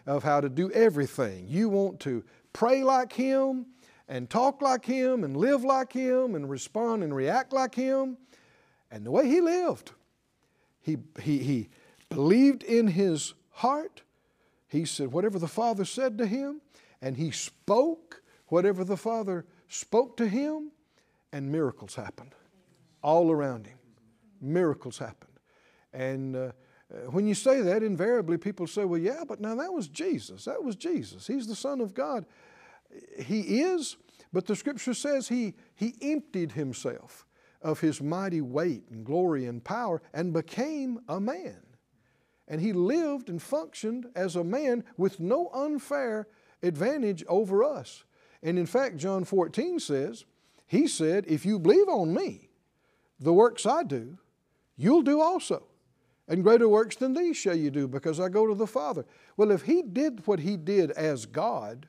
of 0.06 0.24
how 0.24 0.42
to 0.42 0.50
do 0.50 0.72
everything. 0.72 1.46
You 1.48 1.70
want 1.70 2.00
to 2.02 2.24
pray 2.54 2.84
like 2.84 3.14
Him 3.14 3.68
and 4.10 4.30
talk 4.30 4.62
like 4.62 4.84
Him 4.84 5.24
and 5.24 5.38
live 5.38 5.64
like 5.64 5.94
Him 5.94 6.36
and 6.36 6.50
respond 6.50 7.04
and 7.04 7.16
react 7.16 7.54
like 7.54 7.76
Him. 7.76 8.18
And 8.92 9.06
the 9.06 9.12
way 9.12 9.28
He 9.28 9.40
lived, 9.40 9.92
He, 10.82 10.98
he, 11.22 11.38
he 11.38 11.70
believed 12.10 12.64
in 12.64 12.88
His 12.88 13.36
heart. 13.52 14.02
He 14.68 14.84
said 14.84 15.12
whatever 15.12 15.40
the 15.40 15.48
Father 15.48 15.86
said 15.86 16.18
to 16.18 16.26
Him, 16.26 16.60
and 17.02 17.16
He 17.16 17.32
spoke 17.32 18.24
whatever 18.48 18.84
the 18.84 18.98
Father 18.98 19.46
spoke 19.68 20.18
to 20.18 20.28
Him, 20.28 20.72
and 21.32 21.52
miracles 21.52 21.96
happened 21.96 22.34
all 23.04 23.32
around 23.32 23.68
Him. 23.68 23.78
Miracles 24.42 24.98
happened. 24.98 25.30
And 25.94 26.36
uh, 26.36 26.52
when 27.12 27.28
you 27.28 27.36
say 27.36 27.62
that, 27.62 27.84
invariably 27.84 28.38
people 28.38 28.66
say, 28.66 28.86
well, 28.86 29.00
yeah, 29.00 29.24
but 29.28 29.40
now 29.40 29.56
that 29.56 29.72
was 29.72 29.88
Jesus. 29.88 30.46
That 30.46 30.64
was 30.64 30.76
Jesus. 30.76 31.28
He's 31.28 31.46
the 31.46 31.56
Son 31.56 31.82
of 31.82 31.94
God. 31.94 32.26
He 33.20 33.62
is, 33.62 33.98
but 34.32 34.46
the 34.46 34.56
scripture 34.56 34.94
says 34.94 35.28
he, 35.28 35.56
he 35.76 35.96
emptied 36.02 36.54
himself 36.54 37.26
of 37.62 37.80
his 37.80 38.02
mighty 38.02 38.42
weight 38.42 38.84
and 38.90 39.06
glory 39.06 39.46
and 39.46 39.64
power 39.64 40.02
and 40.14 40.34
became 40.34 41.00
a 41.08 41.20
man. 41.20 41.62
And 42.48 42.62
he 42.62 42.74
lived 42.74 43.30
and 43.30 43.42
functioned 43.42 44.08
as 44.16 44.36
a 44.36 44.44
man 44.44 44.84
with 44.98 45.20
no 45.20 45.50
unfair 45.54 46.28
advantage 46.64 47.24
over 47.28 47.64
us. 47.64 48.04
And 48.42 48.58
in 48.58 48.66
fact, 48.66 48.98
John 48.98 49.24
14 49.24 49.80
says, 49.80 50.26
He 50.66 50.88
said, 50.88 51.26
If 51.28 51.46
you 51.46 51.60
believe 51.60 51.88
on 51.90 52.14
me, 52.14 52.50
the 53.20 53.34
works 53.34 53.66
I 53.66 53.84
do, 53.84 54.18
you'll 54.78 55.02
do 55.02 55.22
also. 55.22 55.64
And 56.28 56.44
greater 56.44 56.70
works 56.70 56.96
than 56.96 57.14
these 57.14 57.38
shall 57.38 57.56
you 57.56 57.72
do, 57.72 57.88
because 57.88 58.20
I 58.20 58.30
go 58.30 58.48
to 58.48 58.56
the 58.56 58.68
Father. 58.68 59.06
Well, 59.36 59.52
if 59.52 59.64
He 59.64 59.82
did 59.82 60.26
what 60.26 60.40
He 60.40 60.58
did 60.58 60.92
as 60.92 61.26
God, 61.26 61.88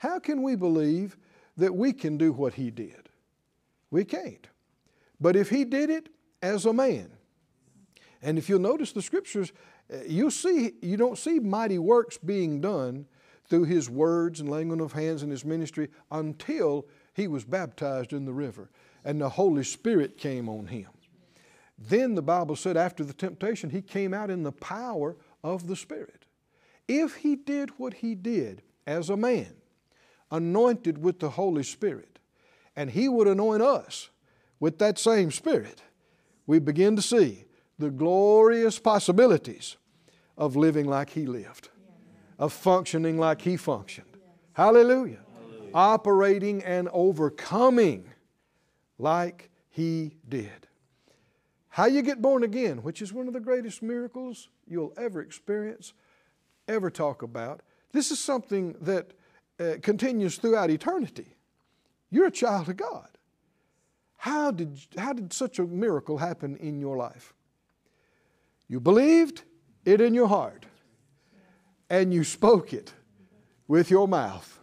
how 0.00 0.18
can 0.18 0.42
we 0.42 0.56
believe 0.56 1.18
that 1.58 1.74
we 1.74 1.92
can 1.92 2.16
do 2.16 2.32
what 2.32 2.54
He 2.54 2.70
did? 2.70 3.10
We 3.90 4.04
can't. 4.04 4.46
But 5.20 5.36
if 5.36 5.50
He 5.50 5.64
did 5.64 5.90
it 5.90 6.08
as 6.40 6.64
a 6.64 6.72
man, 6.72 7.10
and 8.22 8.38
if 8.38 8.48
you'll 8.48 8.60
notice 8.60 8.92
the 8.92 9.02
scriptures, 9.02 9.52
uh, 9.92 9.98
you'll 10.06 10.30
see, 10.30 10.72
you 10.80 10.96
don't 10.96 11.18
see 11.18 11.38
mighty 11.38 11.78
works 11.78 12.16
being 12.16 12.62
done 12.62 13.04
through 13.44 13.64
His 13.64 13.90
words 13.90 14.40
and 14.40 14.50
laying 14.50 14.72
on 14.72 14.80
of 14.80 14.92
hands 14.92 15.22
in 15.22 15.30
His 15.30 15.44
ministry 15.44 15.88
until 16.10 16.86
He 17.12 17.28
was 17.28 17.44
baptized 17.44 18.14
in 18.14 18.24
the 18.24 18.32
river 18.32 18.70
and 19.04 19.20
the 19.20 19.28
Holy 19.28 19.64
Spirit 19.64 20.16
came 20.16 20.48
on 20.48 20.66
Him. 20.68 20.88
Then 21.78 22.14
the 22.14 22.22
Bible 22.22 22.56
said 22.56 22.76
after 22.78 23.04
the 23.04 23.12
temptation, 23.12 23.70
he 23.70 23.80
came 23.82 24.12
out 24.12 24.30
in 24.30 24.42
the 24.42 24.52
power 24.52 25.16
of 25.42 25.66
the 25.66 25.76
Spirit. 25.76 26.26
If 26.86 27.16
he 27.16 27.36
did 27.36 27.70
what 27.78 27.94
he 27.94 28.14
did 28.14 28.62
as 28.86 29.08
a 29.08 29.16
man, 29.16 29.59
anointed 30.30 30.98
with 30.98 31.18
the 31.18 31.30
Holy 31.30 31.62
Spirit, 31.62 32.18
and 32.76 32.90
He 32.90 33.08
would 33.08 33.26
anoint 33.26 33.62
us 33.62 34.10
with 34.58 34.78
that 34.78 34.98
same 34.98 35.30
Spirit, 35.30 35.82
we 36.46 36.58
begin 36.58 36.96
to 36.96 37.02
see 37.02 37.44
the 37.78 37.90
glorious 37.90 38.78
possibilities 38.78 39.76
of 40.36 40.56
living 40.56 40.86
like 40.86 41.10
He 41.10 41.26
lived, 41.26 41.70
of 42.38 42.52
functioning 42.52 43.18
like 43.18 43.42
He 43.42 43.56
functioned. 43.56 44.06
Hallelujah. 44.52 45.20
Operating 45.72 46.62
and 46.64 46.88
overcoming 46.92 48.10
like 48.98 49.50
He 49.70 50.16
did. 50.28 50.66
How 51.68 51.86
you 51.86 52.02
get 52.02 52.20
born 52.20 52.42
again, 52.42 52.82
which 52.82 53.00
is 53.00 53.12
one 53.12 53.28
of 53.28 53.32
the 53.32 53.40
greatest 53.40 53.80
miracles 53.82 54.48
you'll 54.66 54.92
ever 54.96 55.20
experience, 55.20 55.94
ever 56.66 56.90
talk 56.90 57.22
about. 57.22 57.62
This 57.92 58.10
is 58.10 58.18
something 58.18 58.74
that 58.80 59.12
uh, 59.60 59.74
continues 59.82 60.36
throughout 60.36 60.70
eternity. 60.70 61.36
You're 62.10 62.26
a 62.26 62.32
child 62.32 62.68
of 62.68 62.76
God. 62.76 63.08
How 64.16 64.50
did, 64.50 64.78
how 64.96 65.12
did 65.12 65.32
such 65.32 65.58
a 65.58 65.64
miracle 65.64 66.18
happen 66.18 66.56
in 66.56 66.80
your 66.80 66.96
life? 66.96 67.34
You 68.68 68.80
believed 68.80 69.42
it 69.84 70.00
in 70.00 70.14
your 70.14 70.28
heart 70.28 70.66
and 71.88 72.14
you 72.14 72.24
spoke 72.24 72.72
it 72.72 72.92
with 73.66 73.90
your 73.90 74.06
mouth. 74.06 74.58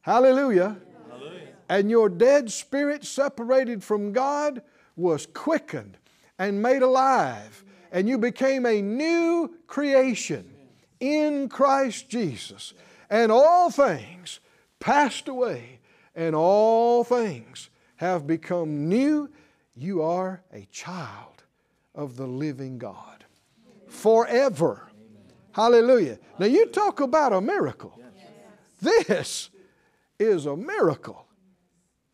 Hallelujah. 0.00 0.76
Hallelujah. 1.10 1.48
And 1.68 1.90
your 1.90 2.08
dead 2.08 2.50
spirit, 2.50 3.04
separated 3.04 3.82
from 3.82 4.12
God, 4.12 4.62
was 4.94 5.26
quickened 5.26 5.98
and 6.38 6.62
made 6.62 6.82
alive, 6.82 7.64
and 7.92 8.08
you 8.08 8.18
became 8.18 8.66
a 8.66 8.80
new 8.80 9.54
creation 9.66 10.48
in 11.00 11.48
Christ 11.48 12.08
Jesus. 12.08 12.72
And 13.08 13.30
all 13.30 13.70
things 13.70 14.40
passed 14.80 15.28
away, 15.28 15.80
and 16.14 16.34
all 16.34 17.04
things 17.04 17.70
have 17.96 18.26
become 18.26 18.88
new. 18.88 19.30
You 19.74 20.02
are 20.02 20.42
a 20.52 20.66
child 20.70 21.44
of 21.94 22.16
the 22.16 22.26
living 22.26 22.78
God 22.78 23.24
forever. 23.88 24.88
Hallelujah. 25.52 26.18
Now, 26.38 26.46
you 26.46 26.66
talk 26.66 27.00
about 27.00 27.32
a 27.32 27.40
miracle. 27.40 27.98
This 28.80 29.50
is 30.18 30.46
a 30.46 30.56
miracle. 30.56 31.26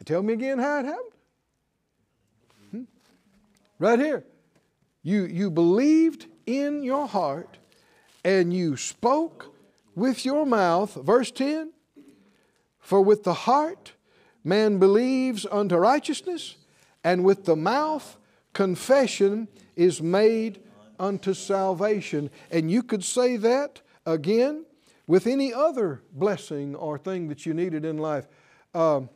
Tell 0.05 0.23
me 0.23 0.33
again 0.33 0.59
how 0.59 0.81
it 0.81 0.85
happened. 0.85 1.13
Hmm? 2.71 2.83
Right 3.79 3.99
here. 3.99 4.25
You, 5.03 5.25
you 5.25 5.51
believed 5.51 6.27
in 6.47 6.83
your 6.83 7.09
heart 7.09 7.59
and 8.25 8.55
you 8.55 8.77
spoke 8.77 9.52
with 9.95 10.25
your 10.25 10.47
mouth. 10.47 10.95
Verse 10.95 11.31
10 11.31 11.73
For 12.79 13.01
with 13.01 13.25
the 13.25 13.35
heart 13.35 13.93
man 14.45 14.79
believes 14.79 15.47
unto 15.51 15.77
righteousness, 15.77 16.57
and 17.05 17.25
with 17.25 17.45
the 17.45 17.57
mouth 17.57 18.17
confession 18.53 19.49
is 19.77 20.03
made 20.03 20.61
unto 20.99 21.35
salvation. 21.35 22.31
And 22.51 22.71
you 22.71 22.83
could 22.83 23.05
say 23.05 23.37
that 23.37 23.81
again 24.07 24.65
with 25.07 25.27
any 25.27 25.53
other 25.53 26.03
blessing 26.13 26.75
or 26.75 26.99
thing 26.99 27.29
that 27.29 27.45
you 27.45 27.55
needed 27.55 27.85
in 27.85 27.99
life. 27.99 28.27
Um, 28.75 29.11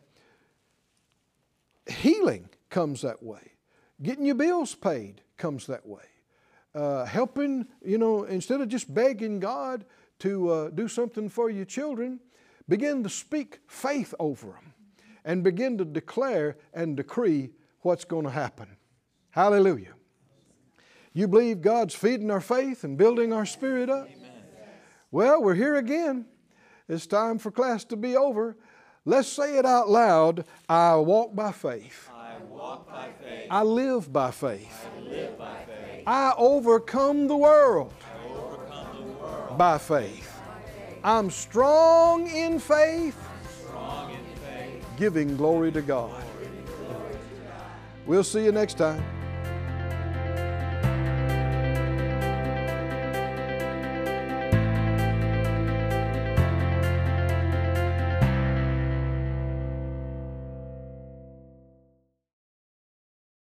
healing 1.86 2.48
comes 2.70 3.02
that 3.02 3.22
way, 3.22 3.52
getting 4.02 4.26
your 4.26 4.34
bills 4.34 4.74
paid 4.74 5.22
comes 5.36 5.66
that 5.66 5.86
way. 5.86 6.02
Uh, 6.74 7.06
helping, 7.06 7.66
you 7.82 7.96
know, 7.96 8.24
instead 8.24 8.60
of 8.60 8.68
just 8.68 8.92
begging 8.92 9.40
God 9.40 9.86
to 10.20 10.50
uh, 10.50 10.70
do 10.70 10.88
something 10.88 11.28
for 11.28 11.50
your 11.50 11.64
children, 11.64 12.20
begin 12.68 13.02
to 13.02 13.08
speak 13.08 13.60
faith 13.66 14.14
over 14.18 14.46
them 14.48 14.74
and 15.24 15.42
begin 15.42 15.76
to 15.78 15.84
declare 15.84 16.56
and 16.72 16.96
decree 16.96 17.50
what's 17.80 18.04
going 18.04 18.24
to 18.24 18.30
happen. 18.30 18.76
Hallelujah. 19.30 19.94
You 21.12 21.28
believe 21.28 21.60
God's 21.60 21.94
feeding 21.94 22.30
our 22.30 22.40
faith 22.40 22.84
and 22.84 22.96
building 22.98 23.32
our 23.32 23.46
spirit 23.46 23.88
up? 23.88 24.06
Amen. 24.06 24.30
Well, 25.10 25.42
we're 25.42 25.54
here 25.54 25.76
again. 25.76 26.26
It's 26.88 27.06
time 27.06 27.38
for 27.38 27.50
class 27.50 27.84
to 27.84 27.96
be 27.96 28.16
over. 28.16 28.56
Let's 29.04 29.28
say 29.28 29.56
it 29.56 29.64
out 29.64 29.88
loud. 29.88 30.44
I 30.68 30.96
walk 30.96 31.34
by 31.34 31.52
faith. 31.52 32.10
I 32.12 32.42
walk 32.50 32.88
by 32.88 33.08
faith. 33.22 33.46
I 33.50 33.62
live 33.62 34.12
by 34.12 34.30
faith. 34.30 34.88
I 34.94 35.00
live 35.00 35.38
by 35.38 35.56
faith. 35.64 36.02
I 36.06 36.34
overcome 36.36 37.28
the 37.28 37.36
world, 37.36 37.94
by 39.56 39.78
faith. 39.78 40.40
I'm 41.02 41.30
strong 41.30 42.26
in 42.26 42.58
faith, 42.58 43.16
giving 44.96 45.36
glory 45.36 45.72
to 45.72 45.82
God. 45.82 46.24
We'll 48.06 48.24
see 48.24 48.44
you 48.44 48.52
next 48.52 48.78
time. 48.78 49.02